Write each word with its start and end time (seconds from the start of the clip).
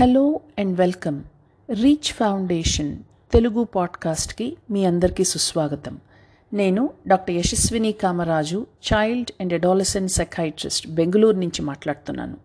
Hello 0.00 0.40
and 0.58 0.78
welcome 0.78 1.22
Reach 1.70 2.12
Foundation 2.12 2.98
Telugu 3.32 3.64
పాడ్కాస్ట్కి 3.64 4.56
మీ 4.70 4.84
అందరికీ 4.84 5.24
సుస్వాగతం. 5.24 5.98
నేను 6.52 6.90
doctor 7.06 7.34
Yashaswini 7.34 7.92
Kamaraju 7.92 8.66
child 8.92 9.30
and 9.40 9.52
adolescent 9.52 10.12
psychiatrist 10.12 10.88
Bengaluru 10.88 11.36
నుంచి 11.36 11.62
మాట్లాడుతున్నాను. 11.62 12.36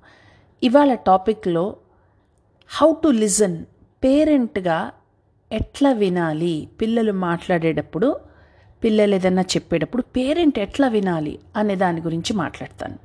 ఇవాళ 0.63 0.93
టాపిక్లో 0.93 1.75
హౌ 2.67 2.93
టు 3.03 3.07
లిజన్ 3.07 3.65
పేరెంట్గా 4.03 4.91
ఎట్లా 5.51 5.91
వినాలి 5.91 6.69
పిల్లలు 6.81 7.11
మాట్లాడేటప్పుడు 7.11 8.19
పిల్లలు 8.83 9.15
ఏదన్నా 9.15 9.41
చెప్పేటప్పుడు 9.41 10.01
పేరెంట్ 10.01 10.59
ఎట్లా 10.59 10.87
వినాలి 10.87 11.39
అనే 11.55 11.75
దాని 11.75 12.01
గురించి 12.01 12.33
మాట్లాడతాను. 12.33 12.95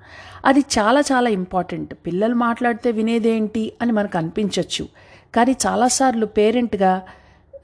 అది 0.44 0.60
చాలా 0.60 1.00
చాలా 1.00 1.30
ఇంపార్టెంట్. 1.30 1.94
పిల్లలు 2.06 2.34
మాట్లాడితే 2.34 2.90
వినేదేంటి 2.90 3.72
అని 3.82 3.92
మనకు 3.92 4.18
అనిపించవచ్చు 4.18 4.88
కానీ 5.34 5.56
చాలాసార్లు 5.66 6.26
పేరెంట్గా 6.26 7.02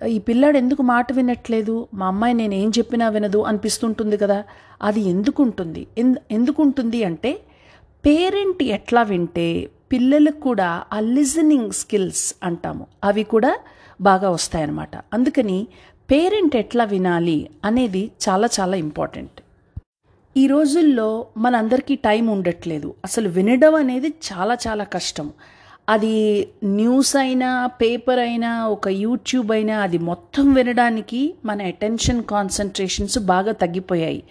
ఈ 0.08 0.18
పిల్లాడు 0.18 0.58
ఎందుకు 0.58 0.82
మాట 0.82 1.12
వినట్లేదు? 1.12 1.88
మా 1.94 2.06
అమ్మాయి 2.06 2.34
నేను 2.34 2.54
ఏం 2.54 2.72
చెప్పినా 2.78 3.08
వినదు 3.08 3.42
అనిపిస్తుంటుంది 3.42 4.16
కదా. 4.16 4.44
అది 4.82 5.00
ఎందుకుంటుంది? 5.00 5.86
ఎందుకుంటుంది 6.30 7.04
అంటే 7.04 7.40
పేరెంట్ 8.06 8.62
ఎట్లా 8.62 9.02
వింటే 9.02 9.68
పిల్లలకు 9.92 10.40
కూడా 10.40 10.82
ఆ 10.92 11.00
లిజనింగ్ 11.00 11.72
స్కిల్స్ 11.72 12.34
అంటాము. 12.42 12.86
అవి 13.04 13.24
కూడా 13.24 13.58
బాగా 14.00 14.30
వస్తాయన్నమాట. 14.30 14.96
అందుకని 15.12 15.66
పేరెంట్ 16.12 16.56
ఎట్లా 16.56 16.84
వినాలి 16.84 17.50
అనేది 17.64 18.10
చాలా 18.28 18.48
చాలా 18.60 18.76
ఇంపార్టెంట్. 18.76 19.42
ఈ 20.36 20.46
రోజుల్లో 20.46 21.26
మనందరికీ 21.38 21.96
టైం 21.96 22.26
ఉండట్లేదు. 22.26 22.94
అసలు 23.04 23.28
వినడం 23.28 23.74
అనేది 23.74 24.08
చాలా 24.08 24.56
చాలా 24.68 24.84
కష్టం. 24.84 25.30
అది 25.88 26.48
న్యూస్ 26.64 27.16
అయినా 27.16 27.66
పేపర్ 27.66 28.18
అయినా 28.18 28.68
ఒక 28.68 28.88
యూట్యూబ్ 28.88 29.52
అయినా 29.52 29.80
అది 29.80 29.98
మొత్తం 29.98 30.52
వినడానికి 30.52 31.34
మన 31.44 31.62
అటెన్షన్ 31.62 32.24
కాన్సన్ట్రేషన్స్ 32.24 33.18
బాగా 33.18 33.52
తగ్గిపోయాయి. 33.52 34.22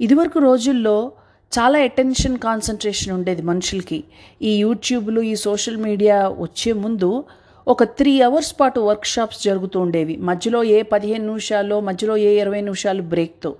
ఇదివరకు 0.00 0.38
రోజుల్లో 0.38 1.12
చాలా 1.58 1.78
అటెన్షన్ 1.78 2.38
కాన్సన్ట్రేషన్ 2.38 3.14
ఉండేది 3.14 3.42
మనుషులకి. 3.42 4.04
ఈ 4.42 4.56
యూట్యూబ్లు 4.56 5.20
ఈ 5.20 5.36
సోషల్ 5.36 5.76
మీడియా 5.76 6.28
వచ్చే 6.28 6.72
ముందు 6.72 7.24
ఒక 7.68 7.84
త్రీ 7.84 8.20
అవర్స్ 8.20 8.60
పాటు 8.60 8.80
వర్క్షాప్స్ 8.80 9.44
జరుగుతూ 9.44 9.80
ఉండేవి. 9.80 10.16
మధ్యలో 10.16 10.62
ఏ 10.64 10.82
పదిహేను 10.82 11.26
నిమిషాల్లో 11.26 11.80
మధ్యలో 11.80 12.16
ఏ 12.16 12.40
ఇరవై 12.40 12.60
నిమిషాలు 12.60 13.02
బ్రేక్తో 13.02 13.54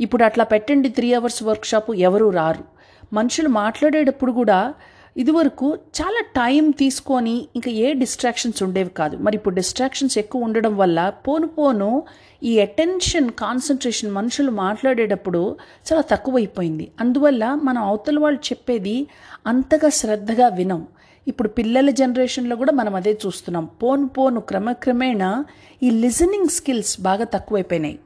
ఇప్పుడు 0.00 0.24
అట్లా 0.24 0.44
పెట్టండి 0.44 0.88
త్రీ 0.88 1.14
అవర్స్ 1.14 1.42
వర్క్షాప్ 1.42 1.90
ఎవరు 1.90 2.30
రారు. 2.30 2.64
మనుషులు 3.12 3.48
మాట్లాడేటప్పుడు 3.48 4.32
కూడా 4.32 4.74
ఇదివరకు 5.16 5.74
చాలా 5.74 6.24
టైం 6.36 6.70
తీసుకొని 6.70 7.48
ఇంకా 7.56 7.70
ఏ 7.70 7.92
డిస్ట్రాక్షన్స్ 7.92 8.62
ఉండేవి 8.62 8.90
కాదు. 8.90 9.16
మరి 9.16 9.36
ఇప్పుడు 9.36 9.54
డిస్ట్రాక్షన్స్ 9.54 10.18
ఎక్కువ 10.18 10.42
ఉండడం 10.42 10.76
వల్ల 10.76 11.08
పోను 11.08 11.46
పోను 11.46 12.02
ఈ 12.42 12.60
అటెన్షన్ 12.60 13.30
కాన్సన్ట్రేషన్ 13.30 14.10
మనుషులు 14.10 14.50
మాట్లాడేటప్పుడు 14.50 15.56
చాలా 15.88 16.00
తక్కువైపోయింది. 16.00 16.90
అందువల్ల 17.00 17.58
మనం 17.64 17.82
అవతల 17.82 18.18
వాళ్ళు 18.18 18.38
చెప్పేది 18.38 19.06
అంతగా 19.46 19.88
శ్రద్ధగా 19.88 20.48
వినం. 20.48 20.86
ఇప్పుడు 21.28 21.48
పిల్లల 21.48 21.90
జనరేషన్లో 21.90 22.56
కూడా 22.56 22.72
మనం 22.72 22.94
అదే 22.94 23.18
చూస్తున్నాం. 23.26 23.64
పోను 23.64 24.08
పోను 24.08 24.40
క్రమక్రమేణా 24.40 25.44
ఈ 25.82 25.90
లిజనింగ్ 25.90 26.48
స్కిల్స్ 26.48 27.00
బాగా 27.00 27.24
తక్కువైపోయినాయి. 27.24 27.98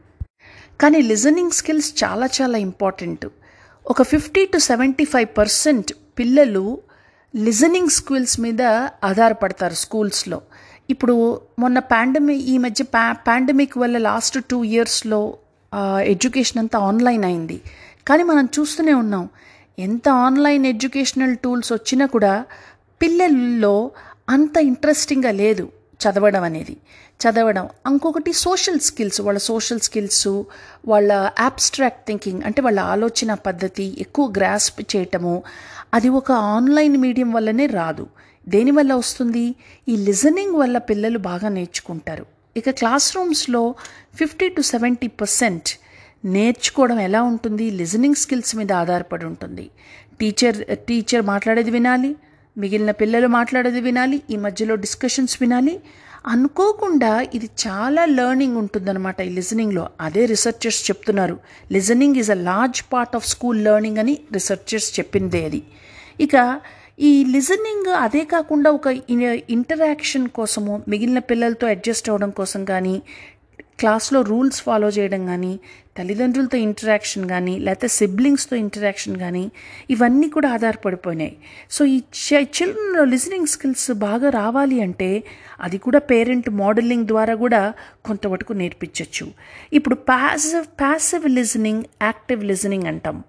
కానీ 0.81 1.03
లిజనింగ్ 1.03 1.51
స్కిల్స్ 1.51 2.05
చాలా 2.05 2.29
చాలా 2.43 2.59
ఇంపార్టెంట్. 2.59 3.27
ఒక 3.91 4.03
fifty 4.03 4.45
to 4.45 4.59
seventy 4.59 5.05
five 5.05 5.39
percent 5.39 5.93
పిల్లలు 6.19 6.79
లిజనింగ్ 7.37 7.89
స్కిల్స్ 7.89 8.41
మీద 8.41 8.63
ఆధారపడతారు 9.05 9.75
స్కూల్స్లో. 9.75 10.41
ఇప్పుడు 10.91 11.41
మొన్న 11.59 11.79
పాండమిక్ 11.79 12.43
ఈ 12.43 12.59
మధ్య 12.59 12.85
పా 12.85 13.13
పాండమిక్ 13.13 13.79
వల్ల 13.79 13.99
లాస్ట్ 13.99 14.39
టూ 14.51 14.65
ఇయర్స్లో 14.65 15.37
ఎడ్యుకేషన్ 16.15 16.59
అంతా 16.59 16.79
ఆన్లైన్ 16.79 17.25
అయింది. 17.25 17.61
కానీ 18.09 18.23
మనం 18.23 18.49
చూస్తూనే 18.59 18.93
ఉన్నాం. 18.93 19.29
ఎంత 19.79 20.09
ఆన్లైన్ 20.09 20.67
ఎడ్యుకేషనల్ 20.67 21.37
టూల్స్ 21.37 21.73
వచ్చినా 21.73 22.07
కూడా 22.07 22.45
పిల్లల్లో 23.03 23.91
అంత 24.29 24.57
ఇంట్రెస్టింగ్గా 24.57 25.33
లేదు 25.33 25.69
చదవడం 26.01 26.43
అనేది. 26.43 26.77
చదవడం 27.23 27.69
ఇంకొకటి 27.91 28.33
సోషల్ 28.33 28.79
స్కిల్స్ 28.79 29.21
వాళ్ళ 29.21 29.39
సోషల్ 29.39 29.81
స్కిల్స్ 29.81 30.43
వాళ్ళ 30.89 31.31
యాబ్స్ట్రాక్ట్ 31.41 32.07
థింకింగ్ 32.07 32.43
అంటే 32.47 32.63
వాళ్ళ 32.63 32.81
ఆలోచన 32.81 33.35
పద్ధతి 33.35 33.97
ఎక్కువ 33.99 34.33
గ్రాస్ప్ 34.37 34.97
చేయటము 34.97 35.43
అది 35.95 36.09
ఒక 36.09 36.33
ఆన్లైన్ 36.33 36.97
మీడియం 36.97 37.33
వల్లనే 37.33 37.67
రాదు. 37.67 38.07
దేనివల్ల 38.49 38.95
వస్తుంది? 38.95 39.55
ఈ 39.89 39.97
లిజనింగ్ 39.97 40.57
వల్ల 40.57 40.79
పిల్లలు 40.79 41.19
బాగా 41.19 41.49
నేర్చుకుంటారు. 41.49 42.27
ఇక 42.57 42.71
క్లాస్ 42.71 43.17
రూమ్స్లో 43.17 43.75
ఫిఫ్టీ 44.15 44.49
టు 44.49 44.61
సెవెంటీ 44.61 45.07
పర్సెంట్ 45.07 45.69
నేర్చుకోవడం 46.25 47.01
ఎలా 47.01 47.23
ఉంటుంది? 47.23 47.71
లిజనింగ్ 47.71 48.15
స్కిల్స్ 48.15 48.57
మీద 48.57 48.73
ఆధారపడి 48.73 49.27
ఉంటుంది. 49.27 49.71
టీచర్ 50.21 50.77
టీచర్ 50.77 51.23
మాట్లాడేది 51.23 51.71
వినాలి 51.71 52.17
మిగిలిన 52.59 52.91
పిల్లలు 52.91 53.27
మాట్లాడేది 53.27 53.81
వినాలి 53.81 54.23
ఈ 54.31 54.37
మధ్యలో 54.37 54.75
డిస్కషన్స్ 54.75 55.39
వినాలి. 55.41 55.81
అనుకోకుండా 56.27 57.27
ఇది 57.35 57.51
చాలా 57.67 58.05
లెర్నింగ్ 58.05 58.57
ఉంటుందన్నమాట 58.57 59.21
ఈ 59.21 59.29
లిజనింగ్లో 59.29 59.89
అదే 60.01 60.27
రీసెర్చర్స్ 60.27 60.91
చెప్తున్నారు. 60.91 61.39
Listening 61.73 62.17
is 62.17 62.31
a 62.31 62.35
large 62.35 62.83
part 62.93 63.17
of 63.17 63.29
school 63.29 63.65
learning 63.65 63.99
అని 63.99 64.19
రీసెర్చర్స్ 64.33 64.99
చెప్పిందే 64.99 65.45
అది. 65.45 65.63
ఇక 66.21 66.61
ఈ 67.01 67.25
లిజనింగ్ 67.25 67.87
అదే 67.87 68.25
కాకుండా 68.25 68.71
ఒక 68.71 68.87
ఇంటరాక్షన్ 69.51 70.29
కోసము 70.29 70.83
మిగిలిన 70.89 71.19
పిల్లలతో 71.19 71.67
అడ్జస్ట్ 71.67 72.11
అవ్వడం 72.11 72.31
కోసం 72.31 72.65
కానీ 72.65 73.03
క్లాస్లో 73.79 74.21
రూల్స్ 74.21 74.63
ఫాలో 74.63 74.89
చేయడం 74.89 75.27
కానీ 75.27 75.61
తల్లిదండ్రులతో 76.01 76.59
ఇంటరాక్షన్ 76.59 77.29
కానీ 77.29 77.59
లేకపోతే 77.59 77.89
సిబ్లింగ్స్తో 77.89 78.57
ఇంటరాక్షన్ 78.57 79.17
కానీ 79.17 79.51
ఇవన్నీ 79.91 80.29
కూడా 80.29 80.49
ఆధారపడిపోయినాయి. 80.51 81.37
సో 81.71 81.85
ఈ 81.85 81.99
చిల్డ్రన్లో 82.33 83.05
లిజనింగ్ 83.05 83.47
స్కిల్స్ 83.47 83.91
బాగా 83.93 84.31
రావాలి 84.31 84.83
అంటే 84.83 85.25
అది 85.61 85.79
కూడా 85.79 85.99
పేరెంట్ 85.99 86.51
మోడలింగ్ 86.51 87.07
ద్వారా 87.07 87.35
కూడా 87.35 87.75
కొంతవరకు 88.05 88.53
నేర్పించవచ్చు 88.53 89.33
ఇప్పుడు 89.73 89.95
passive 89.95 90.65
passive 90.81 91.31
listening 91.31 91.83
active 92.03 92.45
listening 92.45 92.87
అంటాం. 92.87 93.23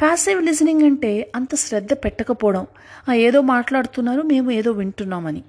ప్యాసివ్ 0.00 0.42
లిజనింగ్ 0.42 0.82
అంటే 0.82 1.32
అంత 1.36 1.54
శ్రద్ధ 1.54 1.92
పెట్టకపోవడం. 1.92 2.66
ఏదో 3.14 3.40
మాట్లాడుతున్నారు 3.40 4.22
మేము 4.22 4.50
ఏదో 4.50 4.70
వింటున్నామని. 4.70 5.42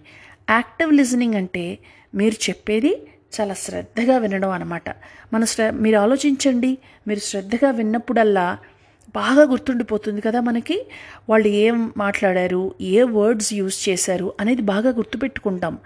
యాక్టివ్ 0.50 0.94
లిజనింగ్ 0.94 1.35
అంటే 1.35 1.78
మీరు 2.16 2.50
చెప్పేది 2.50 2.91
చాలా 3.41 3.53
శ్రద్ధగా 3.53 4.17
వినడం 4.17 4.49
అనమాట 4.49 4.89
మన 5.33 5.44
శ్ర 5.45 5.69
మీరు 5.69 5.97
ఆలోచించండి. 5.97 6.77
మీరు 7.07 7.19
శ్రద్ధగా 7.19 7.71
విన్నప్పుడల్లా 7.71 8.57
బాగా 9.16 9.44
గుర్తుండిపోతుంది 9.44 10.22
కదా 10.22 10.40
మనకి? 10.40 10.88
వాళ్ళు 11.29 11.47
ఏం 11.47 11.91
మాట్లాడారు? 11.97 12.75
ఏ 12.81 13.03
వర్డ్స్ 13.03 13.53
యూజ్ 13.53 13.90
చేశారు? 13.90 14.34
అనేది 14.40 14.62
బాగా 14.62 14.90
గుర్తుపెట్టుకుంటాం. 14.90 15.78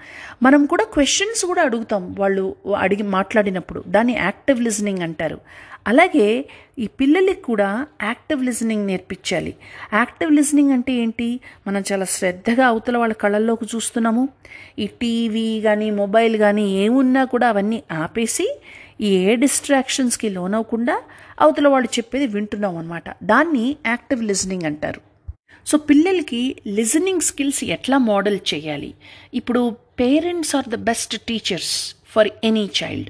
మనం 0.44 0.66
కూడా 0.66 0.84
క్వశ్చన్స్ 0.84 1.46
కూడా 1.46 1.62
అడుగుతాం 1.62 2.16
వాళ్ళు 2.20 2.56
అడిగి 2.78 3.04
మాట్లాడినప్పుడు. 3.04 3.84
దాన్ని 3.88 4.14
యాక్టివ్ 4.14 4.62
లిజనింగ్ 4.62 5.00
అంటారు. 5.00 5.40
అలాగే 5.88 6.46
ఈ 6.80 6.88
పిల్లలకి 6.88 7.42
కూడా 7.42 7.88
యాక్టివ్ 8.04 8.46
లిజనింగ్ 8.46 8.88
నేర్పించాలి. 8.88 9.56
యాక్టివ్ 9.94 10.32
లిజనింగ్ 10.32 10.72
అంటే 10.72 10.94
ఏంటి? 10.94 11.40
మనం 11.68 11.84
చాలా 11.92 12.06
శ్రద్ధగా 12.06 12.68
అవతల 12.68 12.98
వాళ్ళ 12.98 13.14
కళ్ళల్లోకి 13.14 13.66
చూస్తున్నాము. 13.76 14.30
ఈ 14.80 14.88
టీవీ 14.88 15.62
కానీ 15.62 15.92
మొబైల్ 15.92 16.38
కానీ 16.38 16.84
ఏమున్నా 16.86 17.24
కూడా 17.24 17.50
అవన్నీ 17.50 17.84
ఆపేసి 17.92 18.60
ఏ 19.02 19.36
డిస్ట్రాక్షన్స్కి 19.36 20.30
లోనవ్వకుండా 20.30 21.04
అవతల 21.42 21.68
వాళ్ళు 21.68 21.90
చెప్పేది 21.98 22.28
వింటున్నాం 22.28 22.78
అనమాట 22.78 23.04
దాన్ని 23.24 23.76
యాక్టివ్ 23.86 24.24
లిజనింగ్ 24.24 24.64
అంటారు. 24.64 25.02
సో 25.68 25.78
పిల్లలకి 25.78 26.56
లిజనింగ్ 26.68 27.22
స్కిల్స్ 27.22 27.64
ఎట్లా 27.64 27.98
మోడల్ 27.98 28.40
చేయాలి? 28.54 28.94
ఇప్పుడు 29.34 29.76
parents 30.00 30.56
are 30.56 30.70
the 30.70 30.76
best 30.76 31.22
teachers 31.22 31.96
for 32.10 32.30
any 32.44 32.70
child 32.84 33.10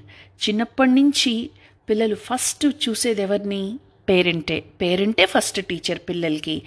చిన్నప్పటి 0.50 0.91
నుంచి 0.91 1.50
పిల్లలు 1.89 2.15
ఫస్ట్ 2.15 2.65
చూసేది 2.65 3.21
ఎవరిని? 3.21 3.79
పేరెంటే 4.09 4.63
పేరెంటే 4.81 5.25
ఫస్ట్ 5.25 5.65
టీచర్ 5.65 6.00
పిల్లలకి. 6.09 6.62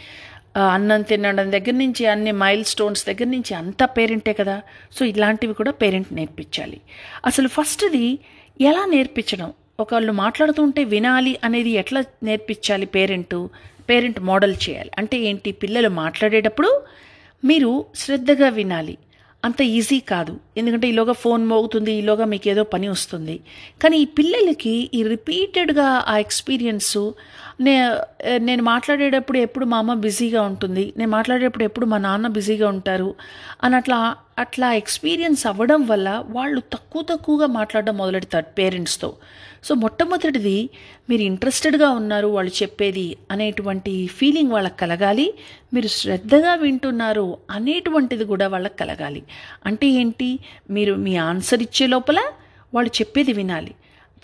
అన్నం 0.72 1.02
తినడం 1.02 1.52
దగ్గర 1.52 1.70
నుంచి 1.70 2.06
అన్ని 2.06 2.32
మైల్ 2.32 2.64
స్టోన్స్ 2.64 3.06
దగ్గర 3.06 3.24
నుంచి 3.24 3.54
అంతా 3.54 3.86
పేరెంటే 3.86 4.32
కదా? 4.32 4.62
సో 4.98 5.04
ఇలాంటివి 5.04 5.54
కూడా 5.54 5.70
పేరెంట్ 5.70 6.12
నేర్పించాలి. 6.12 6.80
అసలు 7.26 7.48
ఫస్ట్ది 7.48 8.18
ఎలా 8.60 8.84
నేర్పించడం? 8.84 9.52
ఒకళ్ళు 9.80 10.12
మాట్లాడుతుంటే 10.12 10.84
వినాలి 10.84 11.38
అనేది 11.44 11.70
ఎట్లా 11.70 12.04
నేర్పించాలి 12.22 12.86
పేరెంటు? 12.86 13.50
పేరెంట్ 13.90 14.20
మోడల్ 14.20 14.54
చేయాలి. 14.68 14.90
అంటే 14.98 15.16
ఏంటి? 15.18 15.52
పిల్లలు 15.52 15.88
మాట్లాడేటప్పుడు 15.88 16.82
మీరు 17.44 17.84
శ్రద్ధగా 17.96 18.48
వినాలి. 18.48 18.98
అంత 19.44 19.60
ఈజీ 19.76 19.98
కాదు. 20.12 20.32
ఎందుకంటే 20.56 20.86
ఈలోగా 20.88 21.12
ఫోన్ 21.22 21.42
మోగుతుంది 21.46 21.92
ఈలోగా 22.00 22.24
మీకు 22.24 22.46
ఏదో 22.52 22.62
పని 22.74 22.88
వస్తుంది. 22.88 23.36
కానీ 23.82 23.96
ఈ 23.98 24.06
పిల్లలకి 24.18 24.74
ఈ 24.94 25.00
రిపీటెడ్గా 25.14 25.88
ఆ 26.08 26.14
ఎక్స్పీరియన్స్ 26.18 26.92
నే 27.66 27.74
నేను 28.38 28.62
మాట్లాడేటప్పుడు 28.62 29.38
ఎప్పుడు 29.38 29.64
మా 29.64 29.78
అమ్మ 29.78 29.94
బిజీగా 30.06 30.42
ఉంటుంది 30.42 30.84
నేను 30.96 31.10
మాట్లాడేటప్పుడు 31.10 31.64
ఎప్పుడు 31.64 31.86
మా 31.86 31.98
నాన్న 31.98 32.26
బిజీగా 32.38 32.68
ఉంటారు 32.68 33.10
అని 33.64 33.76
అట్లా 33.80 33.98
అట్లా 34.38 34.68
ఎక్స్పీరియన్స్ 34.72 35.42
అవ్వడం 35.46 35.80
వల్ల 35.86 36.08
వాళ్ళు 36.28 36.60
తక్కువ 36.74 37.02
తక్కువగా 37.02 37.46
మాట్లాడడం 37.58 37.96
మొదలెడతారు 37.96 38.48
పేరెంట్స్తో. 38.58 39.10
సో 39.64 39.74
మొట్టమొదటిది 39.74 40.70
మీరు 41.10 41.22
ఇంట్రెస్టెడ్గా 41.22 41.90
ఉన్నారు 41.90 42.26
వాళ్ళు 42.26 42.62
చెప్పేది 42.62 43.16
అనేటువంటి 43.30 44.06
ఫీలింగ్ 44.06 44.50
వాళ్ళకి 44.50 44.78
కలగాలి. 44.78 45.34
మీరు 45.74 45.88
శ్రద్ధగా 45.88 46.54
వింటున్నారు 46.54 47.36
అనేటువంటిది 47.50 48.24
కూడా 48.24 48.48
వాళ్ళకి 48.48 48.76
కలగాలి. 48.76 49.22
అంటే 49.66 49.86
ఏంటి? 49.86 50.38
మీరు 50.70 50.94
మీ 50.94 51.16
ఆన్సర్ 51.16 51.62
ఇచ్చే 51.62 51.86
లోపల 51.86 52.20
వాళ్ళు 52.74 52.90
చెప్పేది 53.00 53.32
వినాలి. 53.32 53.74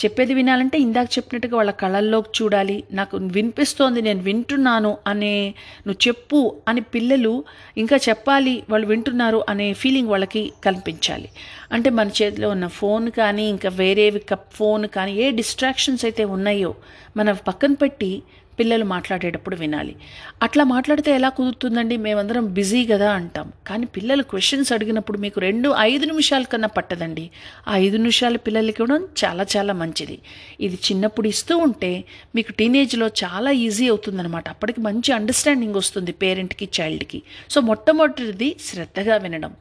చెప్పేది 0.04 0.34
వినాలంటే 0.34 0.78
ఇందాక 0.78 1.08
చెప్పినట్టుగా 1.18 1.56
వాళ్ళ 1.56 1.70
కళల్లోకి 1.70 2.30
చూడాలి. 2.42 2.84
నాకు 2.92 3.16
వినిపిస్తోంది 3.16 4.02
నేను 4.02 4.22
వింటున్నాను 4.22 4.96
అనే 5.06 5.54
నువ్వు 5.86 6.08
చెప్పు 6.08 6.56
అని 6.68 6.80
పిల్లలు 6.80 7.44
ఇంకా 7.76 7.96
చెప్పాలి 7.96 8.62
వాళ్ళు 8.70 8.86
వింటున్నారు 8.86 9.44
అనే 9.48 9.72
ఫీలింగ్ 9.72 10.08
వాళ్ళకి 10.08 10.52
కల్పించాలి. 10.64 11.28
అంటే 11.72 11.90
మన 11.90 12.08
చేతిలో 12.22 12.50
ఉన్న 12.50 12.66
ఫోన్ 12.66 13.10
కానీ 13.10 13.46
ఇంకా 13.46 13.68
వేరేవి 13.68 14.22
ఫోన్ 14.52 14.86
కానీ 14.86 15.14
ఏ 15.14 15.30
డిస్ట్రాక్షన్స్ 15.30 16.04
అయితే 16.04 16.24
ఉన్నాయో 16.24 16.74
మన 17.16 17.32
పక్కన 17.32 17.74
పెట్టి 17.74 18.22
పిల్లలు 18.58 18.84
మాట్లాడేటప్పుడు 18.84 19.56
వినాలి. 19.56 19.96
అట్లా 20.42 20.64
మాట్లాడితే 20.64 21.10
ఎలా 21.10 21.28
కుదురుతుందండి? 21.28 21.96
మేమందరం 21.96 22.46
బిజీ 22.46 22.84
కదా 22.84 23.12
అంటాం. 23.12 23.52
కానీ 23.66 23.86
పిల్లలు 23.86 24.22
క్వశ్చన్స్ 24.22 24.72
అడిగినప్పుడు 24.72 25.18
మీకు 25.18 25.40
రెండు 25.40 25.74
ఐదు 25.78 26.06
నిమిషాల 26.06 26.42
కన్నా 26.42 26.68
పట్టదండి. 26.68 27.30
ఆ 27.68 27.76
ఐదు 27.76 27.96
నిమిషాలు 27.96 28.38
పిల్లలకి 28.38 28.82
ఇవ్వడం 28.82 29.08
చాలా 29.24 29.46
చాలా 29.56 29.72
మంచిది. 29.72 30.18
ఇది 30.60 30.74
చిన్నప్పుడు 30.74 31.28
ఇస్తూ 31.28 31.56
ఉంటే 31.58 32.04
మీకు 32.34 32.52
టీనేజ్లో 32.52 33.06
చాలా 33.06 33.50
ఈజీ 33.50 33.88
అవుతుందన్నమాట. 33.88 34.48
అప్పటికి 34.48 34.80
మంచి 34.80 35.12
అండర్స్టాండింగ్ 35.12 35.74
వస్తుంది 35.74 36.12
పేరెంట్కి 36.12 36.68
చైల్డ్కి. 36.80 37.22
సో 37.50 37.60
మొట్టమొదటిది 37.60 38.56
శ్రద్ధగా 38.60 39.16
వినడం. 39.16 39.54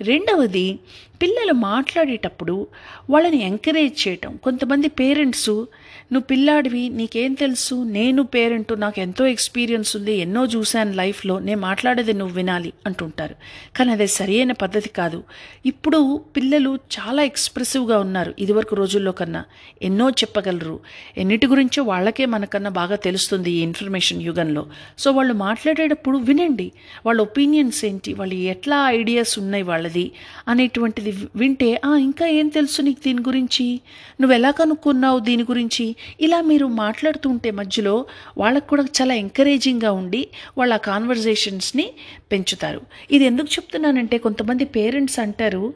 రెండవది 0.00 0.78
పిల్లలు 1.22 1.52
మాట్లాడేటప్పుడు 1.52 2.66
వాళ్ళని 3.10 3.42
ఎంకరేజ్ 3.42 4.08
చేయటం. 4.08 4.36
కొంతమంది 4.36 4.88
పేరెంట్స్ 4.88 5.50
నువ్వు 5.50 6.20
పిల్లాడివి 6.20 6.88
నీకేం 6.88 7.34
తెలుసు? 7.34 7.74
నేను 7.74 8.22
పేరెంట్ 8.38 8.80
నాకు 8.80 9.00
ఎంతో 9.00 9.26
ఎక్స్పీరియన్స్ 9.26 9.96
ఉంది 9.96 10.14
ఎన్నో 10.16 10.44
చూశాను 10.44 10.92
లైఫ్లో 10.92 11.38
నేను 11.38 11.60
మాట్లాడేది 11.60 12.12
నువ్వు 12.12 12.34
వినాలి 12.36 12.72
అంటుంటారు. 12.86 13.34
కానీ 13.76 13.90
అదే 13.90 14.06
సరైన 14.06 14.52
పద్ధతి 14.52 14.88
కాదు. 14.88 15.22
ఇప్పుడు 15.66 16.20
పిల్లలు 16.36 16.70
చాలా 16.96 17.22
ఎక్స్ప్రెసివ్గా 17.22 17.98
ఉన్నారు 17.98 18.34
ఇదివరకు 18.38 18.74
రోజుల్లో 18.76 19.12
కన్నా. 19.12 19.44
ఎన్నో 19.82 20.10
చెప్పగలరు. 20.10 20.80
ఎన్నిటి 21.18 21.46
గురించో 21.46 21.82
వాళ్ళకే 21.82 22.26
మనకన్నా 22.26 22.70
బాగా 22.70 22.96
తెలుస్తుంది 22.96 23.50
ఈ 23.50 23.60
ఇన్ఫర్మేషన్ 23.60 24.22
యుగంలో. 24.22 24.66
సో 24.98 25.12
వాళ్ళు 25.12 25.34
మాట్లాడేటప్పుడు 25.34 26.18
వినండి. 26.18 26.72
వాళ్ళ 27.06 27.20
ఒపీనియన్స్ 27.20 27.84
ఏంటి? 27.84 28.12
వాళ్ళు 28.14 28.34
ఎట్లా 28.34 28.78
ఐడియాస్ 28.90 29.38
ఉన్నాయి 29.38 29.64
వాళ్ళది? 29.64 30.06
అనేటువంటిది 30.48 31.12
వింటే 31.36 31.80
ఇంకా 31.98 32.26
ఏం 32.26 32.48
తెలుసు 32.48 32.82
నీకు 32.82 33.00
దీని 33.06 33.22
గురించి? 33.28 33.80
నువ్వు 34.20 34.34
ఎలా 34.34 34.50
కనుక్కున్నావు 34.50 35.18
దీని 35.18 35.42
గురించి? 35.42 35.96
ఇలా 36.20 36.40
మీరు 36.40 36.66
మాట్లాడుతుంటే 36.66 37.50
మధ్యలో 37.50 38.06
వాళ్ళకు 38.38 38.66
కూడా 38.66 38.82
చాలా 38.82 39.14
ఎంకరేజింగ్గా 39.14 39.92
ఉండి 39.92 40.28
వాళ్ళ 40.58 40.76
కాన్వర్జేషన్స్ని 40.76 41.90
పెంచుతారు. 42.32 42.80
ఇది 43.10 43.24
ఎందుకు 43.24 43.46
చెప్తున్నానంటే 43.46 44.18
కొంతమంది 44.18 44.64
పేరెంట్స్ 44.64 45.18
అంటారు 45.18 45.74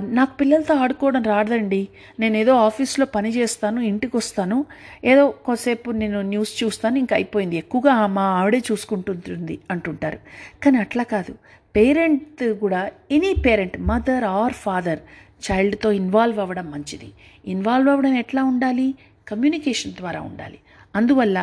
నాకు 0.00 0.36
పిల్లలతో 0.36 0.74
ఆడుకోవడం 0.74 1.22
రాదండి. 1.22 1.88
నేను 2.20 2.36
ఏదో 2.36 2.54
ఆఫీస్లో 2.56 3.06
పని 3.06 3.30
చేస్తాను 3.30 3.80
ఇంటికి 3.80 4.16
వస్తాను. 4.16 4.64
ఏదో 5.04 5.30
కొద్దిసేపు 5.30 5.90
నేను 5.90 6.20
న్యూస్ 6.20 6.64
చూస్తాను 6.64 6.98
ఇంకా 6.98 7.16
అయిపోయింది. 7.16 7.56
ఎక్కువగా 7.56 8.06
మా 8.06 8.22
ఆవిడే 8.22 8.60
చూసుకుంటుంటుంది 8.72 9.58
అంటుంటారు. 9.70 10.18
కానీ 10.64 10.78
అట్లా 10.78 11.02
కాదు. 11.02 11.34
పేరెంట్ 11.76 12.54
కూడా 12.60 12.90
any 13.10 13.34
parent 13.46 13.80
mother 13.80 14.24
or 14.24 14.52
father 14.52 14.98
చైల్డ్తో 15.46 15.92
involve 15.92 16.38
అవ్వడం 16.38 16.70
మంచిది. 16.70 17.08
ఇన్వాల్వ్ 17.46 17.88
అవ్వడం 17.88 18.14
ఎట్లా 18.14 18.44
ఉండాలి? 18.44 18.94
కమ్యూనికేషన్ 19.28 19.92
ద్వారా 19.92 20.20
ఉండాలి. 20.20 20.58
అందువల్ల 20.98 21.38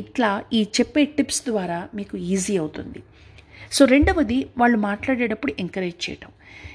ఇట్లా 0.00 0.30
ఈ 0.52 0.60
చెప్పే 0.76 1.04
టిప్స్ 1.16 1.42
ద్వారా 1.48 1.78
మీకు 1.98 2.16
ఈజీ 2.32 2.56
అవుతుంది. 2.62 3.00
సో 3.76 3.82
రెండవది 3.94 4.38
వాళ్ళు 4.58 4.78
మాట్లాడేటప్పుడు 4.88 5.52
ఎంకరేజ్ 5.58 5.98
చేయటం. 6.06 6.30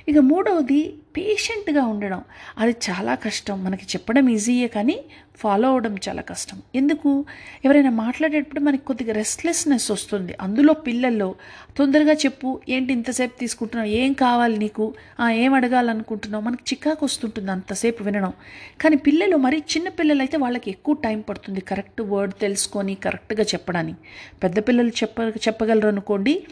ఇక 0.10 0.18
మూడవది 0.18 0.94
పేషెంట్గా 1.18 1.84
ఉండడం. 1.86 2.22
అది 2.58 2.76
చాలా 2.90 3.16
కష్టం. 3.16 3.64
మనకి 3.64 3.86
చెప్పడం 3.86 4.30
ఈజీయే 4.30 4.68
కానీ 4.68 5.00
ఫాలో 5.38 5.70
అవడం 5.70 5.96
చాలా 6.10 6.22
కష్టం. 6.22 6.62
ఎందుకు? 6.76 7.26
ఎవరైనా 7.66 7.90
మాట్లాడేటప్పుడు 7.90 8.60
మనకి 8.60 8.86
కొద్దిగా 8.86 9.14
రెస్ట్లెస్నెస్ 9.14 9.92
వస్తుంది. 9.92 10.36
అందులో 10.42 10.74
పిల్లల్లో 10.74 11.36
తొందరగా 11.78 12.14
చెప్పు 12.14 12.62
ఏంటి 12.70 12.94
ఇంతసేపు 12.94 13.40
తీసుకుంటున్నావు? 13.40 13.90
ఏం 13.90 14.14
కావాలి 14.14 14.58
నీకు? 14.58 14.94
ఏం 15.32 15.54
అడగాలనుకుంటున్నావు? 15.54 16.44
మనకి 16.44 16.76
చికాకు 16.76 17.06
వస్తుంటుంది 17.06 17.52
అంతసేపు 17.52 18.04
వినడం. 18.04 18.34
కానీ 18.82 18.96
పిల్లలు 18.96 19.38
మరీ 19.38 19.58
చిన్న 19.58 19.90
పిల్లలు 19.90 20.22
అయితే 20.22 20.38
వాళ్ళకి 20.38 20.70
ఎక్కువ 20.70 20.96
టైం 20.96 21.22
పడుతుంది 21.22 21.62
కరెక్ట్ 21.62 22.02
వర్డ్ 22.02 22.34
తెలుసుకొని 22.42 22.96
కరెక్ట్గా 22.96 23.44
చెప్పడానికి. 23.44 24.00
పెద్ద 24.44 24.60
పిల్లలు 24.60 24.90
చెప్ప 24.90 25.20
చెప్పగలరు 25.20 25.88
అనుకోండి 25.88 26.44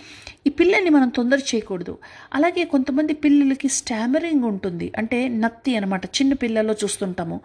ఈ 0.48 0.50
పిల్లల్ని 0.50 0.90
మనం 0.90 1.10
తొందర 1.10 1.38
చేయకూడదు. 1.38 1.98
అలాగే 2.34 2.64
కొంతమంది 2.64 3.14
పిల్లలు 3.14 3.43
పిల్లలకి 3.44 3.68
స్టామరింగ్ 3.68 4.44
ఉంటుంది. 4.44 4.92
అంటే 4.98 5.28
నత్తి 5.28 5.76
అనమాట 5.76 6.06
చిన్న 6.06 6.34
పిల్లల్లో 6.34 6.74
చూస్తుంటాము. 6.74 7.42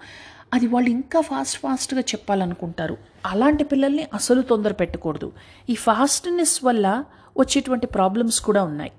అది 0.55 0.67
వాళ్ళు 0.67 0.91
ఇంకా 0.91 1.21
ఫాస్ట్ 1.21 1.59
ఫాస్ట్గా 1.59 2.01
చెప్పాలనుకుంటారు. 2.01 2.97
అలాంటి 3.27 3.65
పిల్లల్ని 3.65 4.07
అసలు 4.15 4.43
తొందర 4.43 4.73
పెట్టకూడదు. 4.73 5.33
ఈ 5.71 5.75
ఫాస్ట్నెస్ 5.75 6.65
వల్ల 6.65 7.05
వచ్చేటువంటి 7.39 7.87
ప్రాబ్లమ్స్ 7.87 8.41
కూడా 8.41 8.63
ఉన్నాయి. 8.63 8.93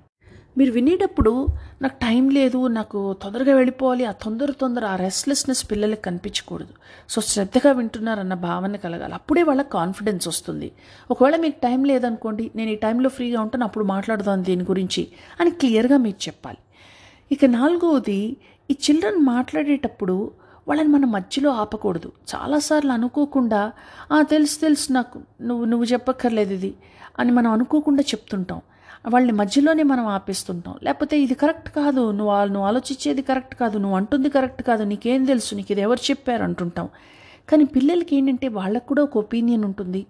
మీరు 0.58 0.72
వినేటప్పుడు 0.72 1.46
నాకు 1.82 1.94
టైం 1.94 2.30
లేదు 2.30 2.66
నాకు 2.66 3.16
తొందరగా 3.22 3.54
వెళ్ళిపోవాలి 3.54 4.04
ఆ 4.04 4.12
తొందర 4.12 4.50
తొందర 4.50 4.84
ఆ 4.84 4.96
రెస్ట్లెస్నెస్ 4.96 5.70
పిల్లలకి 5.70 6.02
కనిపించకూడదు. 6.02 6.74
సో 7.08 7.20
శ్రద్ధగా 7.20 7.72
వింటున్నారన్న 7.72 8.34
భావన 8.34 8.76
కలగాలి. 8.76 9.14
అప్పుడే 9.14 9.42
వాళ్ళకి 9.42 9.70
కాన్ఫిడెన్స్ 9.70 10.28
వస్తుంది. 10.28 10.72
ఒకవేళ 11.10 11.36
మీకు 11.36 11.60
టైం 11.62 11.84
లేదనుకోండి 11.84 12.50
నేను 12.56 12.70
ఈ 12.70 12.76
టైంలో 12.76 13.08
ఫ్రీగా 13.08 13.40
ఉంటాను 13.40 13.64
అప్పుడు 13.64 13.84
మాట్లాడదాం 13.84 14.44
దీని 14.44 14.62
గురించి 14.62 15.08
అని 15.40 15.50
క్లియర్గా 15.50 15.96
మీరు 15.96 16.28
చెప్పాలి. 16.28 16.58
ఇక 17.32 17.44
నాలుగవది 17.44 18.20
ఈ 18.70 18.74
చిల్డ్రన్ 18.84 19.20
మాట్లాడేటప్పుడు 19.24 20.16
వాళ్ళని 20.68 20.88
మనం 20.88 21.08
మధ్యలో 21.12 21.50
ఆపకూడదు. 21.62 22.08
చాలాసార్లు 22.32 22.92
అనుకోకుండా 22.92 23.60
తెలుసు 24.22 24.56
తెలుసు 24.60 24.86
నాకు 24.92 25.18
నువ్వు 25.48 25.64
నువ్వు 25.64 25.86
చెప్పక్కర్లేదు 25.92 26.52
ఇది 26.54 26.72
అని 27.18 27.32
మనం 27.32 27.50
అనుకోకుండా 27.56 28.02
చెప్తుంటాం. 28.02 28.60
వాళ్ళని 29.12 29.32
మధ్యలోనే 29.32 29.82
మనం 29.92 30.06
ఆపేస్తుంటాం. 30.16 30.74
లేకపోతే 30.82 31.14
ఇది 31.24 31.34
కరెక్ట్ 31.34 31.70
కాదు 31.78 32.02
నువ్వు 32.18 32.34
నువ్వు 32.54 32.66
ఆలోచించేది 32.70 33.22
కరెక్ట్ 33.30 33.54
కాదు 33.62 33.76
నువ్వు 33.78 33.96
అంటుంది 33.96 34.28
కరెక్ట్ 34.36 34.62
కాదు 34.62 34.82
నీకేం 34.92 35.24
తెలుసు 35.24 35.54
నీకు 35.54 35.72
ఇది 35.72 35.82
ఎవరు 35.86 36.02
చెప్పారు 36.10 36.42
అంటుంటాం. 36.48 36.88
కానీ 37.50 37.64
పిల్లలకి 37.64 38.12
ఏంటంటే 38.16 38.48
వాళ్ళకు 38.60 38.86
కూడా 38.90 39.02
ఒక 39.02 39.18
ఒపీనియన్ 39.24 39.64
ఉంటుంది. 39.70 40.02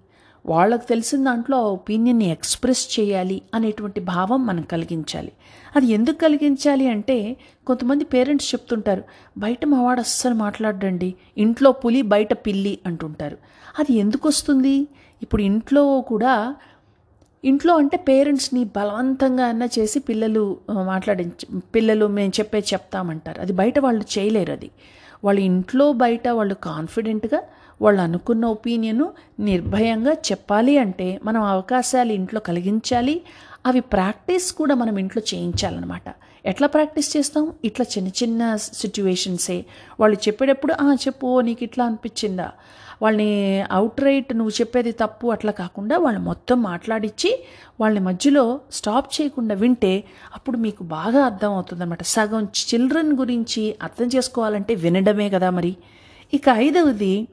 వాళ్ళకు 0.46 0.88
తెలిసిన 0.88 1.24
దాంట్లో 1.24 1.58
ఆ 1.58 1.60
ఒపీనియన్ని 1.60 2.30
ఎక్స్ప్రెస్ 2.30 3.00
చేయాలి 3.00 3.42
అనేటువంటి 3.54 4.00
భావం 4.00 4.46
మనం 4.46 4.62
కలిగించాలి. 4.62 5.32
అది 5.76 5.86
ఎందుకు 5.86 6.18
కలిగించాలి 6.18 6.88
అంటే 6.88 7.36
కొంతమంది 7.66 8.04
పేరెంట్స్ 8.04 8.54
చెప్తుంటారు 8.54 9.02
బయట 9.38 9.64
మావాడు 9.66 10.00
అస్సలు 10.00 10.34
మాట్లాడండి 10.34 11.14
ఇంట్లో 11.38 11.72
పులి 11.72 12.02
బయట 12.02 12.32
పిల్లి 12.32 12.78
అంటుంటారు. 12.86 13.38
అది 13.78 13.98
ఎందుకు 13.98 14.28
వస్తుంది? 14.28 14.88
ఇప్పుడు 15.22 15.42
ఇంట్లో 15.42 16.00
కూడా 16.00 16.54
ఇంట్లో 17.44 17.76
అంటే 17.76 17.96
పేరెంట్స్ని 17.96 18.64
బలవంతంగా 18.64 19.46
అన్నా 19.46 19.68
చేసి 19.78 19.98
పిల్లలు 19.98 20.56
మాట్లాడించ 20.70 21.58
పిల్లలు 21.74 22.06
మేము 22.06 22.32
చెప్పే 22.38 22.58
చెప్తామంటారు. 22.58 23.40
అది 23.40 23.52
బయట 23.52 23.78
వాళ్ళు 23.78 24.18
చేయలేరు 24.18 24.52
అది. 24.52 24.70
వాళ్ళు 25.24 25.40
ఇంట్లో 25.40 25.92
బయట 25.92 26.28
వాళ్ళు 26.28 26.54
కాన్ఫిడెంట్గా 26.54 27.42
వాళ్ళు 27.80 28.02
అనుకున్న 28.02 28.44
ఒపీనియను 28.44 29.12
నిర్భయంగా 29.40 30.12
చెప్పాలి 30.12 30.78
అంటే 30.78 31.20
మనం 31.24 31.42
అవకాశాలు 31.42 32.12
ఇంట్లో 32.12 32.40
కలిగించాలి. 32.40 33.22
అవి 33.66 33.80
ప్రాక్టీస్ 33.80 34.52
కూడా 34.52 34.74
మనం 34.74 34.98
ఇంట్లో 34.98 35.22
చేయించాలన్నమాట. 35.34 36.02
ఎట్లా 36.46 36.68
ప్రాక్టీస్ 36.68 37.16
చేస్తాం? 37.16 37.52
ఇట్లా 37.64 37.86
చిన్న 37.98 38.08
చిన్న 38.08 38.56
సిచ్యువేషన్సే. 38.56 39.64
వాళ్ళు 40.00 40.16
చెప్పేటప్పుడు 40.28 40.74
చెప్పు 40.92 41.40
నీకు 41.40 41.64
ఇట్లా 41.64 41.84
అనిపించిందా? 41.84 42.52
వాళ్ళని 43.02 43.64
అవుట్ 43.70 44.00
రైట్ 44.00 44.36
నువ్వు 44.36 44.60
చెప్పేది 44.60 44.92
తప్పు 44.92 45.26
అట్లా 45.26 45.52
కాకుండా 45.52 45.98
వాళ్ళు 45.98 46.20
మొత్తం 46.20 46.62
మాట్లాడించి 46.62 47.44
వాళ్ళని 47.80 48.04
మధ్యలో 48.04 48.60
స్టాప్ 48.72 49.20
చేయకుండా 49.20 49.54
వింటే 49.54 50.04
అప్పుడు 50.34 50.56
మీకు 50.56 50.84
బాగా 50.84 51.24
అర్థం 51.24 51.52
అవుతుంది 51.52 51.82
అనమాట 51.82 52.02
సగం 52.02 52.44
చిల్డ్రన్ 52.44 53.12
గురించి 53.18 53.74
అర్థం 53.82 54.06
చేసుకోవాలంటే 54.06 54.74
వినడమే 54.74 55.30
కదా 55.30 55.50
మరి. 55.50 55.76
ఇక 56.32 56.48
ఐదవది 56.48 57.28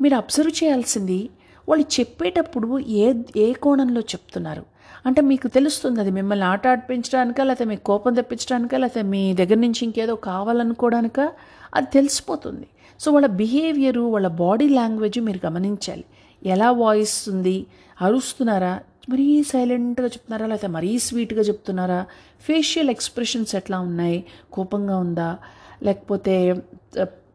మీరు 0.00 0.14
అబ్జర్వ్ 0.14 0.64
చేయాల్సింది 0.64 1.30
వాళ్ళు 1.68 1.84
చెప్పేటప్పుడు 2.00 2.78
ఏ 2.78 3.14
ఏ 3.36 3.52
కోణంలో 3.52 4.00
చెప్తున్నారు? 4.00 4.64
అంటే 5.06 5.20
మీకు 5.20 5.48
తెలుస్తుంది 5.48 6.00
అది 6.00 6.10
మిమ్మల్ని 6.10 6.46
ఆట 6.46 6.66
ఆడిపించడానిక 6.66 7.40
లేకపోతే 7.40 7.64
మీకు 7.68 7.84
కోపం 7.84 8.14
తెప్పించడానిక 8.14 8.74
లేకపోతే 8.74 9.02
మీ 9.02 9.34
దగ్గర 9.34 9.54
నుంచి 9.54 9.80
ఇంకేదో 9.82 10.14
కావాలనుకోవడానికా 10.14 11.32
అది 11.74 11.86
తెలిసిపోతుంది. 11.92 12.66
సో 13.00 13.12
వాళ్ళ 13.12 13.26
బిహేవియరు 13.26 14.00
వాళ్ళ 14.00 14.28
బాడీ 14.28 14.68
లాంగ్వేజ్ 14.68 15.20
మీరు 15.20 15.46
గమనించాలి. 15.46 16.04
ఎలా 16.44 16.70
వాయిస్ 16.70 17.28
ఉంది? 17.28 17.66
అరుస్తున్నారా? 18.00 18.80
మరీ 19.08 19.42
సైలెంట్గా 19.42 20.06
చెప్తున్నారా? 20.06 20.46
లేకపోతే 20.46 20.66
మరీ 20.66 20.98
స్వీట్గా 20.98 21.40
చెప్తున్నారా? 21.40 22.06
ఫేషియల్ 22.40 22.90
ఎక్స్ప్రెషన్స్ 22.90 23.56
ఎట్లా 23.56 23.80
ఉన్నాయి? 23.80 24.24
కోపంగా 24.52 24.98
ఉందా? 24.98 25.38
లేకపోతే 25.82 26.62